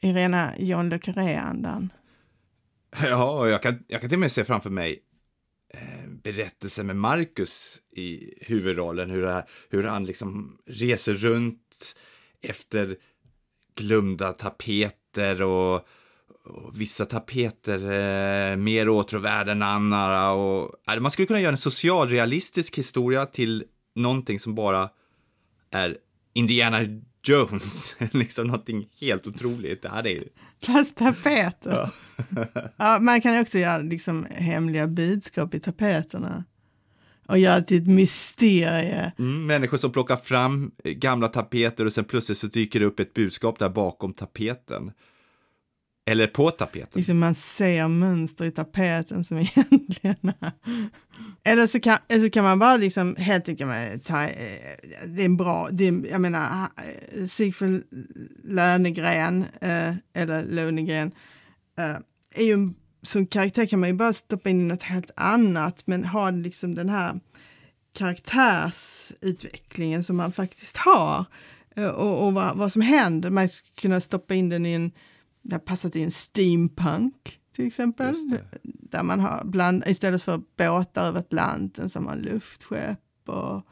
i 0.00 0.12
rena 0.12 0.52
John 0.58 0.88
le 0.88 0.98
Carré-andan. 0.98 1.92
Ja, 3.02 3.48
jag 3.48 3.62
kan, 3.62 3.84
jag 3.88 4.00
kan 4.00 4.10
till 4.10 4.16
och 4.16 4.20
med 4.20 4.32
se 4.32 4.44
framför 4.44 4.70
mig 4.70 5.02
eh, 5.74 6.10
berättelsen 6.22 6.86
med 6.86 6.96
Marcus 6.96 7.78
i 7.92 8.34
huvudrollen, 8.40 9.10
hur, 9.10 9.42
hur 9.70 9.84
han 9.84 10.04
liksom 10.04 10.58
reser 10.66 11.14
runt 11.14 11.96
efter 12.42 12.96
glömda 13.74 14.32
tapeter 14.32 15.42
och, 15.42 15.74
och 16.44 16.80
vissa 16.80 17.04
tapeter 17.04 17.78
eh, 17.78 18.56
mer 18.56 18.88
åtråvärda 18.88 19.52
än 19.52 19.62
andra. 19.62 20.30
Och, 20.30 20.74
eh, 20.92 21.00
man 21.00 21.10
skulle 21.10 21.26
kunna 21.26 21.40
göra 21.40 21.52
en 21.52 21.58
socialrealistisk 21.58 22.78
historia 22.78 23.26
till 23.26 23.64
någonting 23.94 24.38
som 24.38 24.54
bara 24.54 24.90
är 25.76 25.96
Indiana 26.34 26.78
Jones, 27.22 27.96
liksom 28.12 28.46
någonting 28.46 28.88
helt 29.00 29.26
otroligt. 29.26 29.82
Det 29.82 29.88
här 29.88 30.06
är 30.06 30.24
Fast 30.66 30.96
tapeter. 30.96 31.90
Ja. 32.28 32.46
ja, 32.76 32.98
man 33.00 33.20
kan 33.20 33.40
också 33.40 33.58
göra 33.58 33.78
liksom 33.78 34.26
hemliga 34.30 34.86
budskap 34.86 35.54
i 35.54 35.60
tapeterna. 35.60 36.44
Och 37.28 37.38
göra 37.38 37.62
till 37.62 37.82
ett 37.82 37.88
mysterie. 37.88 39.12
Mm, 39.18 39.46
människor 39.46 39.76
som 39.76 39.92
plockar 39.92 40.16
fram 40.16 40.72
gamla 40.84 41.28
tapeter 41.28 41.84
och 41.84 41.92
sen 41.92 42.04
plötsligt 42.04 42.38
så 42.38 42.46
dyker 42.46 42.80
det 42.80 42.86
upp 42.86 43.00
ett 43.00 43.14
budskap 43.14 43.58
där 43.58 43.68
bakom 43.68 44.12
tapeten. 44.12 44.92
Eller 46.08 46.26
på 46.26 46.50
tapeten. 46.50 46.88
Liksom 46.94 47.18
man 47.18 47.34
ser 47.34 47.88
mönster 47.88 48.44
i 48.44 48.50
tapeten 48.50 49.24
som 49.24 49.38
egentligen 49.38 50.32
är. 50.40 50.52
Eller 51.44 51.66
så 51.66 51.80
kan, 51.80 51.98
eller 52.08 52.24
så 52.24 52.30
kan 52.30 52.44
man 52.44 52.58
bara 52.58 52.76
liksom 52.76 53.16
helt 53.16 53.48
enkelt 53.48 54.04
ta, 54.04 54.22
eh, 54.22 54.30
det 55.06 55.22
är 55.22 55.24
en 55.24 55.36
bra, 55.36 55.68
det 55.72 55.88
är, 55.88 56.06
jag 56.10 56.20
menar 56.20 56.62
eh, 56.62 56.68
Sigfrid 57.24 57.82
Lönegren, 58.44 59.46
eh, 59.60 59.94
eller 60.14 60.44
Lönegren, 60.44 61.12
är 62.34 62.44
ju 62.44 62.52
en, 62.52 62.74
som 63.02 63.26
karaktär 63.26 63.66
kan 63.66 63.80
man 63.80 63.88
ju 63.88 63.94
bara 63.94 64.12
stoppa 64.12 64.50
in 64.50 64.60
i 64.60 64.64
något 64.64 64.82
helt 64.82 65.10
annat 65.16 65.82
men 65.84 66.04
ha 66.04 66.30
liksom 66.30 66.74
den 66.74 66.88
här 66.88 67.20
karaktärsutvecklingen 67.92 70.04
som 70.04 70.16
man 70.16 70.32
faktiskt 70.32 70.76
har 70.76 71.24
och, 71.76 72.26
och 72.26 72.34
vad, 72.34 72.56
vad 72.56 72.72
som 72.72 72.82
händer. 72.82 73.30
Man 73.30 73.48
skulle 73.48 73.80
kunna 73.80 74.00
stoppa 74.00 74.34
in 74.34 74.48
den 74.48 74.66
i 74.66 74.72
en 74.72 74.92
det 75.48 75.54
har 75.54 75.60
passat 75.60 75.96
in 75.96 76.10
steampunk 76.10 77.40
till 77.52 77.66
exempel. 77.66 78.14
Där 78.62 79.02
man 79.02 79.20
har 79.20 79.44
bland, 79.44 79.84
istället 79.86 80.22
för 80.22 80.42
båtar 80.56 81.06
över 81.08 81.20
Atlanten 81.20 81.88
så 81.90 81.98
har 81.98 82.04
man 82.04 82.18
luftskepp 82.18 82.98
och... 83.26 83.62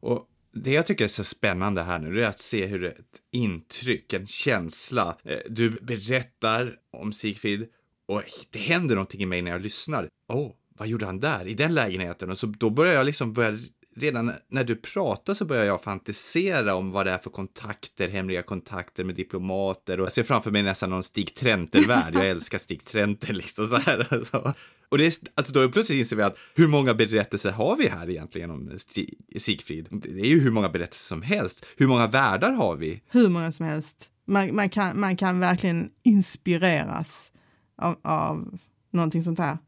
och 0.00 0.30
det 0.52 0.72
jag 0.72 0.86
tycker 0.86 1.04
är 1.04 1.08
så 1.08 1.24
spännande 1.24 1.82
här 1.82 1.98
nu, 1.98 2.24
är 2.24 2.28
att 2.28 2.38
se 2.38 2.66
hur 2.66 2.84
ett 2.84 3.20
intryck, 3.32 4.12
en 4.12 4.26
känsla, 4.26 5.16
eh, 5.24 5.38
du 5.50 5.70
berättar 5.70 6.76
om 6.92 7.12
Sigfrid 7.12 7.68
och 8.06 8.22
det 8.50 8.58
händer 8.58 8.94
någonting 8.94 9.20
i 9.20 9.26
mig 9.26 9.42
när 9.42 9.50
jag 9.50 9.60
lyssnar. 9.60 10.08
Åh, 10.32 10.38
oh, 10.38 10.52
vad 10.68 10.88
gjorde 10.88 11.06
han 11.06 11.20
där 11.20 11.46
i 11.46 11.54
den 11.54 11.74
lägenheten? 11.74 12.30
Och 12.30 12.38
så 12.38 12.46
då 12.46 12.70
börjar 12.70 12.94
jag 12.94 13.06
liksom 13.06 13.32
börja 13.32 13.58
redan 13.96 14.32
när 14.48 14.64
du 14.64 14.76
pratar 14.76 15.34
så 15.34 15.44
börjar 15.44 15.64
jag 15.64 15.82
fantisera 15.82 16.74
om 16.74 16.90
vad 16.90 17.06
det 17.06 17.12
är 17.12 17.18
för 17.18 17.30
kontakter, 17.30 18.08
hemliga 18.08 18.42
kontakter 18.42 19.04
med 19.04 19.14
diplomater 19.14 20.00
och 20.00 20.04
jag 20.04 20.12
ser 20.12 20.22
framför 20.22 20.50
mig 20.50 20.62
nästan 20.62 20.90
någon 20.90 21.02
Stig 21.02 21.34
Trenter-värld. 21.34 22.14
Jag 22.14 22.28
älskar 22.28 22.58
Stig 22.58 22.84
Trenter 22.84 23.34
liksom 23.34 23.66
så 23.68 23.76
här. 23.76 24.06
Alltså. 24.14 24.54
Och 24.88 24.98
det 24.98 25.06
är, 25.06 25.14
alltså 25.34 25.52
då 25.52 25.68
plötsligt 25.68 25.98
inser 25.98 26.16
vi 26.16 26.22
att 26.22 26.38
hur 26.54 26.68
många 26.68 26.94
berättelser 26.94 27.50
har 27.50 27.76
vi 27.76 27.88
här 27.88 28.10
egentligen 28.10 28.50
om 28.50 28.78
Stig, 28.78 29.18
Sigfrid? 29.38 29.88
Det 29.90 30.20
är 30.20 30.26
ju 30.26 30.40
hur 30.40 30.50
många 30.50 30.68
berättelser 30.68 31.08
som 31.08 31.22
helst. 31.22 31.66
Hur 31.76 31.86
många 31.86 32.06
världar 32.06 32.52
har 32.52 32.76
vi? 32.76 33.02
Hur 33.10 33.28
många 33.28 33.52
som 33.52 33.66
helst. 33.66 34.10
Man, 34.26 34.54
man, 34.54 34.68
kan, 34.68 35.00
man 35.00 35.16
kan 35.16 35.40
verkligen 35.40 35.90
inspireras 36.02 37.32
av, 37.76 37.96
av 38.02 38.58
någonting 38.90 39.22
sånt 39.22 39.38
här. 39.38 39.58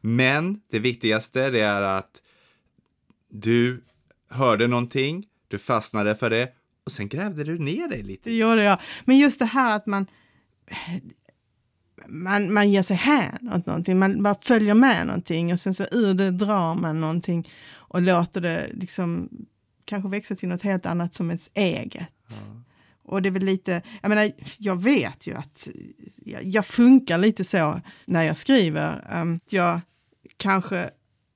Men 0.00 0.60
det 0.70 0.78
viktigaste 0.78 1.50
det 1.50 1.60
är 1.60 1.82
att 1.82 2.22
du 3.32 3.84
hörde 4.28 4.66
någonting, 4.66 5.26
du 5.48 5.58
fastnade 5.58 6.16
för 6.16 6.30
det 6.30 6.48
och 6.84 6.92
sen 6.92 7.08
grävde 7.08 7.44
du 7.44 7.58
ner 7.58 7.88
dig 7.88 8.02
lite. 8.02 8.30
Det 8.30 8.36
gjorde 8.36 8.62
jag. 8.62 8.78
Men 9.04 9.18
just 9.18 9.38
det 9.38 9.44
här 9.44 9.76
att 9.76 9.86
man 9.86 10.06
man, 12.06 12.52
man 12.52 12.70
ger 12.70 12.82
sig 12.82 12.96
hän 12.96 13.50
åt 13.54 13.66
någonting, 13.66 13.98
man 13.98 14.22
bara 14.22 14.34
följer 14.34 14.74
med 14.74 15.06
någonting 15.06 15.52
och 15.52 15.60
sen 15.60 15.74
så 15.74 15.84
ur 15.90 16.14
det 16.14 16.30
drar 16.30 16.74
man 16.74 17.00
någonting 17.00 17.48
och 17.72 18.02
låter 18.02 18.40
det 18.40 18.66
liksom 18.72 19.28
kanske 19.84 20.08
växa 20.08 20.34
till 20.36 20.48
något 20.48 20.62
helt 20.62 20.86
annat 20.86 21.14
som 21.14 21.30
ens 21.30 21.50
eget. 21.54 22.08
Ja. 22.28 22.62
Och 23.02 23.22
det 23.22 23.28
är 23.28 23.30
väl 23.30 23.44
lite, 23.44 23.82
jag 24.02 24.08
menar, 24.08 24.30
jag 24.58 24.82
vet 24.82 25.26
ju 25.26 25.34
att 25.34 25.68
jag, 26.16 26.44
jag 26.44 26.66
funkar 26.66 27.18
lite 27.18 27.44
så 27.44 27.80
när 28.04 28.22
jag 28.22 28.36
skriver. 28.36 29.08
Um, 29.20 29.40
jag 29.48 29.80
kanske 30.36 30.90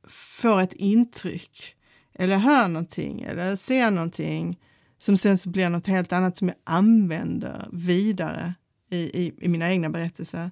får 0.08 0.60
ett 0.60 0.72
intryck 0.72 1.75
eller 2.18 2.36
hör 2.36 2.68
någonting 2.68 3.22
eller 3.22 3.56
ser 3.56 3.90
någonting 3.90 4.58
som 4.98 5.16
sen 5.16 5.38
så 5.38 5.48
blir 5.48 5.68
något 5.68 5.86
helt 5.86 6.12
annat 6.12 6.36
som 6.36 6.48
jag 6.48 6.56
använder 6.64 7.68
vidare 7.72 8.54
i, 8.90 8.96
i, 8.96 9.34
i 9.38 9.48
mina 9.48 9.70
egna 9.70 9.90
berättelser. 9.90 10.50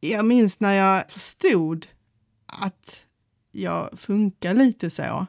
Jag 0.00 0.24
minns 0.24 0.60
när 0.60 0.72
jag 0.72 1.10
förstod 1.10 1.86
att 2.46 3.06
jag 3.52 3.90
funkar 3.96 4.54
lite 4.54 4.90
så. 4.90 5.26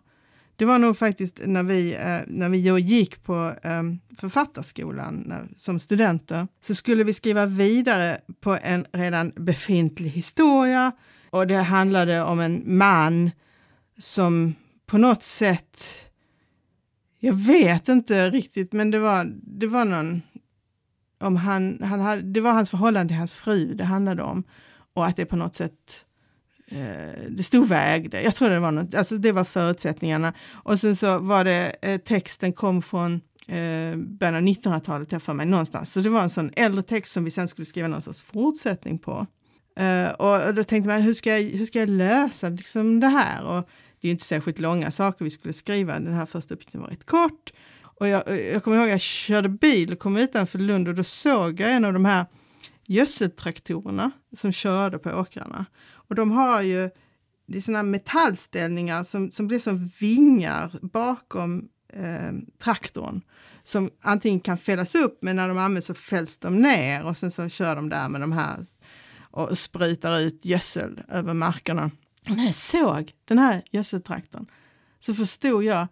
Det 0.55 0.65
var 0.65 0.79
nog 0.79 0.97
faktiskt 0.97 1.39
när 1.45 1.63
vi, 1.63 1.95
eh, 1.95 2.19
när 2.27 2.49
vi 2.49 2.57
gick 2.79 3.23
på 3.23 3.53
eh, 3.63 3.83
författarskolan 4.17 5.23
när, 5.25 5.47
som 5.55 5.79
studenter, 5.79 6.47
så 6.61 6.75
skulle 6.75 7.03
vi 7.03 7.13
skriva 7.13 7.45
vidare 7.45 8.17
på 8.41 8.57
en 8.61 8.85
redan 8.91 9.31
befintlig 9.35 10.09
historia 10.09 10.91
och 11.29 11.47
det 11.47 11.55
handlade 11.55 12.21
om 12.23 12.39
en 12.39 12.63
man 12.65 13.31
som 13.97 14.55
på 14.91 14.97
något 14.97 15.23
sätt, 15.23 15.83
jag 17.19 17.33
vet 17.33 17.89
inte 17.89 18.29
riktigt, 18.29 18.73
men 18.73 18.91
det 18.91 18.99
var, 18.99 19.33
det 19.43 19.67
var 19.67 19.85
någon, 19.85 20.21
om 21.19 21.35
han, 21.35 21.79
han 21.83 21.99
hade, 21.99 22.21
det 22.21 22.41
var 22.41 22.51
hans 22.51 22.69
förhållande 22.69 23.11
till 23.11 23.17
hans 23.17 23.33
fru 23.33 23.73
det 23.73 23.83
handlade 23.83 24.23
om. 24.23 24.43
Och 24.93 25.05
att 25.05 25.15
det 25.15 25.25
på 25.25 25.35
något 25.35 25.55
sätt, 25.55 26.05
eh, 26.67 27.29
det 27.29 27.43
stod 27.43 27.67
vägde. 27.67 28.21
Jag 28.21 28.35
tror 28.35 28.49
det 28.49 28.59
var 28.59 28.71
något, 28.71 28.95
alltså 28.95 29.17
det 29.17 29.31
var 29.31 29.43
förutsättningarna. 29.43 30.33
Och 30.49 30.79
sen 30.79 30.95
så 30.95 31.19
var 31.19 31.43
det, 31.43 31.75
eh, 31.81 31.97
texten 31.97 32.53
kom 32.53 32.81
från 32.81 33.21
eh, 33.47 33.95
början 33.97 34.35
av 34.35 34.41
1900-talet, 34.41 35.11
jag 35.11 35.21
för 35.21 35.33
mig, 35.33 35.45
någonstans. 35.45 35.91
Så 35.91 35.99
det 35.99 36.09
var 36.09 36.23
en 36.23 36.29
sån 36.29 36.51
äldre 36.55 36.83
text 36.83 37.13
som 37.13 37.23
vi 37.23 37.31
sen 37.31 37.47
skulle 37.47 37.65
skriva 37.65 37.87
någon 37.87 38.01
sorts 38.01 38.21
fortsättning 38.21 38.97
på. 38.97 39.27
Uh, 39.79 40.11
och 40.11 40.55
då 40.55 40.63
tänkte 40.63 40.87
man, 40.87 41.01
hur 41.01 41.13
ska 41.13 41.37
jag, 41.37 41.57
hur 41.57 41.65
ska 41.65 41.79
jag 41.79 41.89
lösa 41.89 42.49
liksom, 42.49 42.99
det 42.99 43.07
här? 43.07 43.45
Och 43.45 43.69
det 44.01 44.07
är 44.07 44.11
inte 44.11 44.23
särskilt 44.23 44.59
långa 44.59 44.91
saker 44.91 45.25
vi 45.25 45.31
skulle 45.31 45.53
skriva. 45.53 45.93
Den 45.99 46.13
här 46.13 46.25
första 46.25 46.53
uppgiften 46.53 46.81
var 46.81 46.87
rätt 46.87 47.05
kort. 47.05 47.53
Och 47.81 48.07
jag, 48.07 48.39
jag 48.39 48.63
kommer 48.63 48.77
ihåg 48.77 48.85
att 48.85 48.91
jag 48.91 49.01
körde 49.01 49.49
bil 49.49 49.93
och 49.93 49.99
kom 49.99 50.17
utanför 50.17 50.59
Lund 50.59 50.87
och 50.87 50.95
då 50.95 51.03
såg 51.03 51.59
jag 51.59 51.71
en 51.71 51.85
av 51.85 51.93
de 51.93 52.05
här 52.05 52.25
gödseltraktorerna 52.87 54.11
som 54.37 54.51
körde 54.51 54.99
på 54.99 55.09
åkrarna. 55.09 55.65
Och 55.91 56.15
de 56.15 56.31
har 56.31 56.61
ju 56.61 56.89
det 57.47 57.57
är 57.57 57.61
såna 57.61 57.83
metallställningar 57.83 59.03
som, 59.03 59.31
som 59.31 59.47
blir 59.47 59.59
som 59.59 59.87
vingar 59.99 60.79
bakom 60.81 61.69
eh, 61.93 62.31
traktorn. 62.63 63.21
Som 63.63 63.89
antingen 64.01 64.39
kan 64.39 64.57
fällas 64.57 64.95
upp, 64.95 65.19
men 65.21 65.35
när 65.35 65.47
de 65.47 65.57
används 65.57 65.87
så 65.87 65.93
fälls 65.93 66.37
de 66.37 66.61
ner 66.61 67.05
och 67.05 67.17
sen 67.17 67.31
så 67.31 67.49
kör 67.49 67.75
de 67.75 67.89
där 67.89 68.09
med 68.09 68.21
de 68.21 68.31
här 68.31 68.57
och 69.31 69.57
sprutar 69.57 70.19
ut 70.19 70.45
gödsel 70.45 71.01
över 71.07 71.33
markerna 71.33 71.91
när 72.27 72.45
jag 72.45 72.55
såg 72.55 73.13
den 73.25 73.39
här 73.39 73.63
gödseltraktorn 73.71 74.45
så 74.99 75.13
förstod 75.13 75.63
jag 75.63 75.87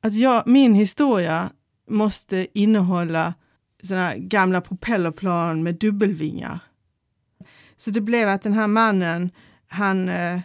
att 0.00 0.14
jag, 0.14 0.46
min 0.46 0.74
historia 0.74 1.50
måste 1.88 2.46
innehålla 2.58 3.34
sådana 3.82 4.16
gamla 4.16 4.60
propellerplan 4.60 5.62
med 5.62 5.74
dubbelvingar. 5.74 6.58
Så 7.76 7.90
det 7.90 8.00
blev 8.00 8.28
att 8.28 8.42
den 8.42 8.52
här 8.52 8.66
mannen, 8.66 9.30
han 9.66 10.08
eh, 10.08 10.40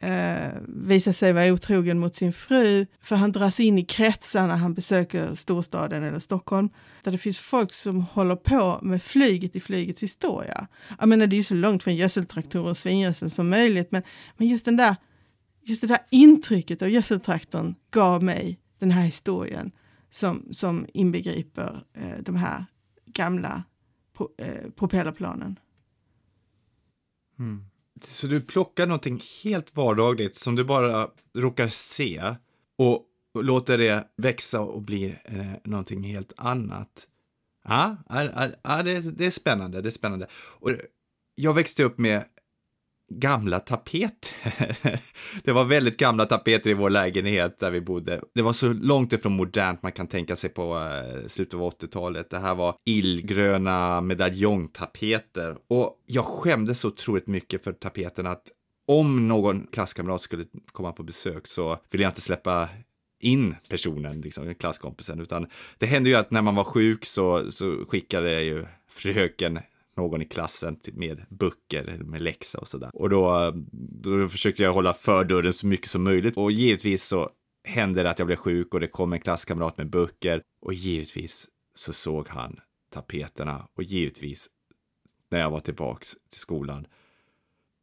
eh, 0.00 0.52
visar 0.68 1.12
sig 1.12 1.32
vara 1.32 1.52
otrogen 1.52 1.98
mot 1.98 2.14
sin 2.14 2.32
fru, 2.32 2.86
för 3.00 3.16
han 3.16 3.32
dras 3.32 3.60
in 3.60 3.78
i 3.78 3.84
kretsar 3.84 4.46
när 4.46 4.56
han 4.56 4.74
besöker 4.74 5.34
storstaden 5.34 6.02
eller 6.02 6.18
Stockholm, 6.18 6.70
där 7.02 7.12
det 7.12 7.18
finns 7.18 7.38
folk 7.38 7.74
som 7.74 8.00
håller 8.00 8.36
på 8.36 8.78
med 8.82 9.02
flyget 9.02 9.56
i 9.56 9.60
flygets 9.60 10.02
historia. 10.02 10.66
Jag 10.98 11.08
menar, 11.08 11.26
det 11.26 11.34
är 11.36 11.38
ju 11.38 11.44
så 11.44 11.54
långt 11.54 11.82
från 11.82 11.96
gödseltraktorer 11.96 12.70
och 12.70 12.76
svingödsel 12.76 13.30
som 13.30 13.48
möjligt, 13.48 13.90
men, 13.90 14.02
men 14.36 14.48
just, 14.48 14.64
den 14.64 14.76
där, 14.76 14.96
just 15.62 15.80
det 15.80 15.86
där 15.86 16.00
intrycket 16.10 16.82
av 16.82 16.90
gödseltraktorn 16.90 17.74
gav 17.90 18.22
mig 18.22 18.58
den 18.78 18.90
här 18.90 19.02
historien 19.02 19.70
som, 20.10 20.48
som 20.50 20.86
inbegriper 20.94 21.84
eh, 21.94 22.18
de 22.22 22.36
här 22.36 22.64
gamla 23.06 23.62
pro, 24.16 24.28
eh, 24.38 24.70
propellerplanen. 24.70 25.58
Mm. 27.38 27.64
Så 28.04 28.26
du 28.26 28.40
plockar 28.40 28.86
någonting 28.86 29.22
helt 29.44 29.76
vardagligt 29.76 30.36
som 30.36 30.56
du 30.56 30.64
bara 30.64 31.10
råkar 31.36 31.68
se 31.68 32.34
och 32.78 33.04
låter 33.40 33.78
det 33.78 34.08
växa 34.16 34.60
och 34.60 34.82
bli 34.82 35.16
eh, 35.24 35.52
någonting 35.64 36.02
helt 36.02 36.32
annat. 36.36 37.08
Ja, 37.64 37.96
ah, 38.06 38.24
ah, 38.34 38.48
ah, 38.62 38.82
det, 38.82 39.18
det, 39.18 39.26
är 39.26 39.30
spännande, 39.30 39.82
det 39.82 39.88
är 39.88 39.90
spännande. 39.90 40.26
Och 40.32 40.70
jag 41.34 41.54
växte 41.54 41.84
upp 41.84 41.98
med 41.98 42.24
gamla 43.08 43.58
tapeter. 43.58 45.00
det 45.44 45.52
var 45.52 45.64
väldigt 45.64 45.96
gamla 45.96 46.26
tapeter 46.26 46.70
i 46.70 46.74
vår 46.74 46.90
lägenhet 46.90 47.58
där 47.58 47.70
vi 47.70 47.80
bodde. 47.80 48.20
Det 48.34 48.42
var 48.42 48.52
så 48.52 48.72
långt 48.72 49.12
ifrån 49.12 49.32
modernt 49.32 49.82
man 49.82 49.92
kan 49.92 50.06
tänka 50.06 50.36
sig 50.36 50.50
på 50.50 50.78
eh, 50.78 51.26
slutet 51.26 51.54
av 51.54 51.70
80-talet. 51.70 52.30
Det 52.30 52.38
här 52.38 52.54
var 52.54 52.74
illgröna 52.84 54.00
medaljongtapeter 54.00 55.56
och 55.68 55.94
jag 56.06 56.24
skämdes 56.24 56.80
så 56.80 56.88
otroligt 56.88 57.26
mycket 57.26 57.64
för 57.64 57.72
tapeterna 57.72 58.30
att 58.30 58.48
om 58.86 59.28
någon 59.28 59.66
klasskamrat 59.72 60.20
skulle 60.20 60.44
komma 60.72 60.92
på 60.92 61.02
besök 61.02 61.46
så 61.46 61.78
ville 61.90 62.04
jag 62.04 62.10
inte 62.10 62.20
släppa 62.20 62.68
in 63.20 63.56
personen, 63.68 64.20
liksom 64.20 64.54
klasskompisen, 64.54 65.20
utan 65.20 65.46
det 65.78 65.86
hände 65.86 66.10
ju 66.10 66.16
att 66.16 66.30
när 66.30 66.42
man 66.42 66.54
var 66.54 66.64
sjuk 66.64 67.04
så, 67.04 67.52
så 67.52 67.84
skickade 67.88 68.42
ju 68.42 68.66
fröken 68.90 69.58
någon 69.98 70.22
i 70.22 70.24
klassen 70.24 70.80
med 70.92 71.24
böcker, 71.28 71.98
med 72.04 72.22
läxa 72.22 72.58
och 72.58 72.68
sådär. 72.68 72.90
Och 72.94 73.10
då, 73.10 73.52
då 74.02 74.28
försökte 74.28 74.62
jag 74.62 74.72
hålla 74.72 74.94
för 74.94 75.24
dörren 75.24 75.52
så 75.52 75.66
mycket 75.66 75.88
som 75.88 76.04
möjligt. 76.04 76.36
Och 76.36 76.52
givetvis 76.52 77.04
så 77.04 77.30
hände 77.68 78.02
det 78.02 78.10
att 78.10 78.18
jag 78.18 78.26
blev 78.26 78.36
sjuk 78.36 78.74
och 78.74 78.80
det 78.80 78.86
kom 78.86 79.12
en 79.12 79.20
klasskamrat 79.20 79.78
med 79.78 79.90
böcker. 79.90 80.42
Och 80.62 80.74
givetvis 80.74 81.48
så 81.74 81.92
såg 81.92 82.28
han 82.28 82.60
tapeterna 82.90 83.68
och 83.76 83.82
givetvis 83.82 84.48
när 85.30 85.40
jag 85.40 85.50
var 85.50 85.60
tillbaks 85.60 86.16
till 86.30 86.40
skolan 86.40 86.86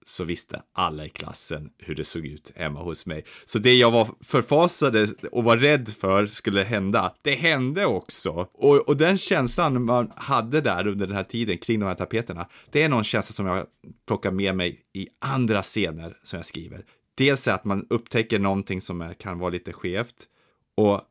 så 0.07 0.23
visste 0.23 0.61
alla 0.73 1.05
i 1.05 1.09
klassen 1.09 1.69
hur 1.77 1.95
det 1.95 2.03
såg 2.03 2.25
ut 2.25 2.51
hemma 2.55 2.83
hos 2.83 3.05
mig. 3.05 3.25
Så 3.45 3.59
det 3.59 3.73
jag 3.73 3.91
var 3.91 4.07
förfasade 4.21 5.07
och 5.31 5.43
var 5.43 5.57
rädd 5.57 5.89
för 5.89 6.25
skulle 6.25 6.63
hända, 6.63 7.15
det 7.21 7.35
hände 7.35 7.85
också. 7.85 8.47
Och, 8.53 8.75
och 8.75 8.97
den 8.97 9.17
känslan 9.17 9.85
man 9.85 10.11
hade 10.15 10.61
där 10.61 10.87
under 10.87 11.07
den 11.07 11.15
här 11.15 11.23
tiden 11.23 11.57
kring 11.57 11.79
de 11.79 11.85
här 11.85 11.95
tapeterna, 11.95 12.49
det 12.71 12.83
är 12.83 12.89
någon 12.89 13.03
känsla 13.03 13.33
som 13.33 13.45
jag 13.45 13.65
plockar 14.07 14.31
med 14.31 14.55
mig 14.55 14.81
i 14.93 15.07
andra 15.19 15.61
scener 15.61 16.17
som 16.23 16.37
jag 16.37 16.45
skriver. 16.45 16.85
Dels 17.15 17.47
är 17.47 17.53
att 17.53 17.65
man 17.65 17.87
upptäcker 17.89 18.39
någonting 18.39 18.81
som 18.81 19.01
är, 19.01 19.13
kan 19.13 19.39
vara 19.39 19.49
lite 19.49 19.73
skevt 19.73 20.25
och 20.75 21.01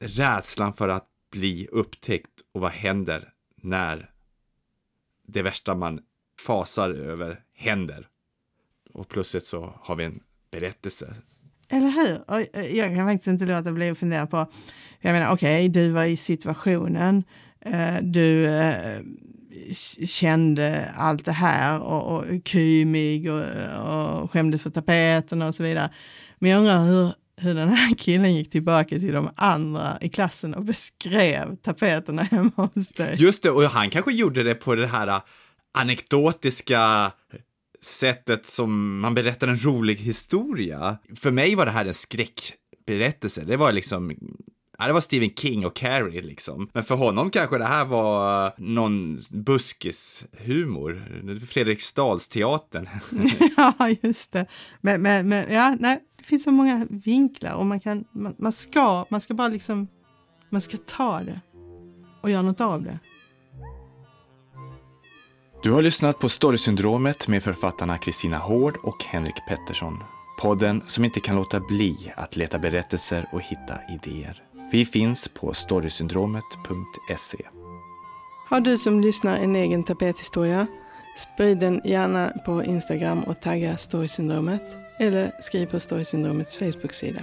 rädslan 0.00 0.72
för 0.72 0.88
att 0.88 1.06
bli 1.32 1.68
upptäckt 1.72 2.40
och 2.54 2.60
vad 2.60 2.70
händer 2.70 3.28
när 3.62 4.10
det 5.28 5.42
värsta 5.42 5.74
man 5.74 6.00
fasar 6.46 6.90
över 6.90 7.40
händer. 7.54 8.08
Och 8.92 9.08
plötsligt 9.08 9.46
så 9.46 9.74
har 9.82 9.96
vi 9.96 10.04
en 10.04 10.20
berättelse. 10.50 11.14
Eller 11.68 11.88
hur? 11.88 12.30
Och 12.30 12.56
eh, 12.56 12.76
jag 12.76 12.96
kan 12.96 13.06
faktiskt 13.06 13.26
inte 13.26 13.46
låta 13.46 13.72
bli 13.72 13.90
att 13.90 13.98
fundera 13.98 14.26
på, 14.26 14.46
jag 15.00 15.12
menar 15.12 15.32
okej, 15.32 15.68
okay, 15.68 15.68
du 15.68 15.90
var 15.90 16.04
i 16.04 16.16
situationen, 16.16 17.24
eh, 17.60 17.96
du 18.02 18.46
eh, 18.46 19.00
kände 20.06 20.92
allt 20.96 21.24
det 21.24 21.32
här 21.32 21.80
och, 21.80 22.16
och 22.16 22.24
kymig 22.44 23.32
och, 23.32 23.44
och 24.20 24.30
skämdes 24.30 24.62
för 24.62 24.70
tapeten 24.70 25.42
och 25.42 25.54
så 25.54 25.62
vidare. 25.62 25.90
Men 26.38 26.50
jag 26.50 26.58
undrar 26.58 26.84
hur, 26.84 27.14
hur 27.36 27.54
den 27.54 27.68
här 27.68 27.94
killen 27.94 28.34
gick 28.34 28.50
tillbaka 28.50 28.98
till 28.98 29.12
de 29.12 29.30
andra 29.36 29.98
i 30.00 30.08
klassen 30.08 30.54
och 30.54 30.64
beskrev 30.64 31.56
tapeterna 31.56 32.22
hemma 32.22 32.70
hos 32.74 32.88
dig. 32.88 33.16
Just 33.18 33.42
det, 33.42 33.50
och 33.50 33.62
han 33.62 33.90
kanske 33.90 34.12
gjorde 34.12 34.42
det 34.42 34.54
på 34.54 34.74
det 34.74 34.86
här 34.86 35.20
anekdotiska 35.74 37.12
sättet 37.84 38.46
som 38.46 39.00
man 39.00 39.14
berättar 39.14 39.48
en 39.48 39.64
rolig 39.64 39.96
historia. 39.96 40.98
För 41.14 41.30
mig 41.30 41.54
var 41.54 41.66
det 41.66 41.72
här 41.72 41.84
en 41.84 41.94
skräckberättelse. 41.94 43.44
Det 43.44 43.56
var 43.56 43.72
liksom 43.72 44.16
Ja, 44.78 44.86
det 44.86 44.92
var 44.92 45.00
Stephen 45.00 45.30
King 45.30 45.66
och 45.66 45.76
Carrie 45.76 46.22
liksom. 46.22 46.68
Men 46.72 46.82
för 46.82 46.94
honom 46.94 47.30
kanske 47.30 47.58
det 47.58 47.64
här 47.64 47.84
var 47.84 48.52
någon 48.56 49.18
buskishumor. 49.30 51.02
Fredriksdalsteatern. 51.46 52.88
ja, 53.56 53.88
just 54.02 54.32
det. 54.32 54.46
Men, 54.80 55.02
men, 55.02 55.28
men 55.28 55.52
ja, 55.52 55.76
nej, 55.80 56.00
det 56.18 56.24
finns 56.24 56.42
så 56.42 56.50
många 56.50 56.86
vinklar 56.90 57.54
och 57.54 57.66
man 57.66 57.80
kan, 57.80 58.04
man, 58.12 58.34
man 58.38 58.52
ska, 58.52 59.06
man 59.08 59.20
ska 59.20 59.34
bara 59.34 59.48
liksom, 59.48 59.88
man 60.50 60.60
ska 60.60 60.76
ta 60.76 61.20
det 61.22 61.40
och 62.20 62.30
göra 62.30 62.42
något 62.42 62.60
av 62.60 62.82
det. 62.82 62.98
Du 65.62 65.70
har 65.70 65.82
lyssnat 65.82 66.18
på 66.18 66.28
Storysyndromet 66.28 67.28
med 67.28 67.42
författarna 67.42 67.98
Kristina 67.98 68.38
Hård 68.38 68.76
och 68.82 69.04
Henrik 69.04 69.34
Pettersson. 69.48 69.98
Podden 70.38 70.82
som 70.86 71.04
inte 71.04 71.20
kan 71.20 71.36
låta 71.36 71.60
bli 71.60 72.12
att 72.16 72.36
leta 72.36 72.58
berättelser 72.58 73.28
och 73.32 73.40
hitta 73.40 73.78
idéer. 73.94 74.42
Vi 74.72 74.84
finns 74.84 75.28
på 75.28 75.54
storysyndromet.se. 75.54 77.46
Har 78.48 78.60
du 78.60 78.78
som 78.78 79.00
lyssnar 79.00 79.36
en 79.38 79.56
egen 79.56 79.84
tapethistoria? 79.84 80.66
Sprid 81.18 81.58
den 81.58 81.80
gärna 81.84 82.32
på 82.46 82.64
Instagram 82.64 83.24
och 83.24 83.40
tagga 83.40 83.76
Storysyndromet 83.76 84.76
eller 84.98 85.32
skriv 85.40 85.66
på 85.66 85.80
Storysyndromets 85.80 86.56
Facebook-sida. 86.56 87.20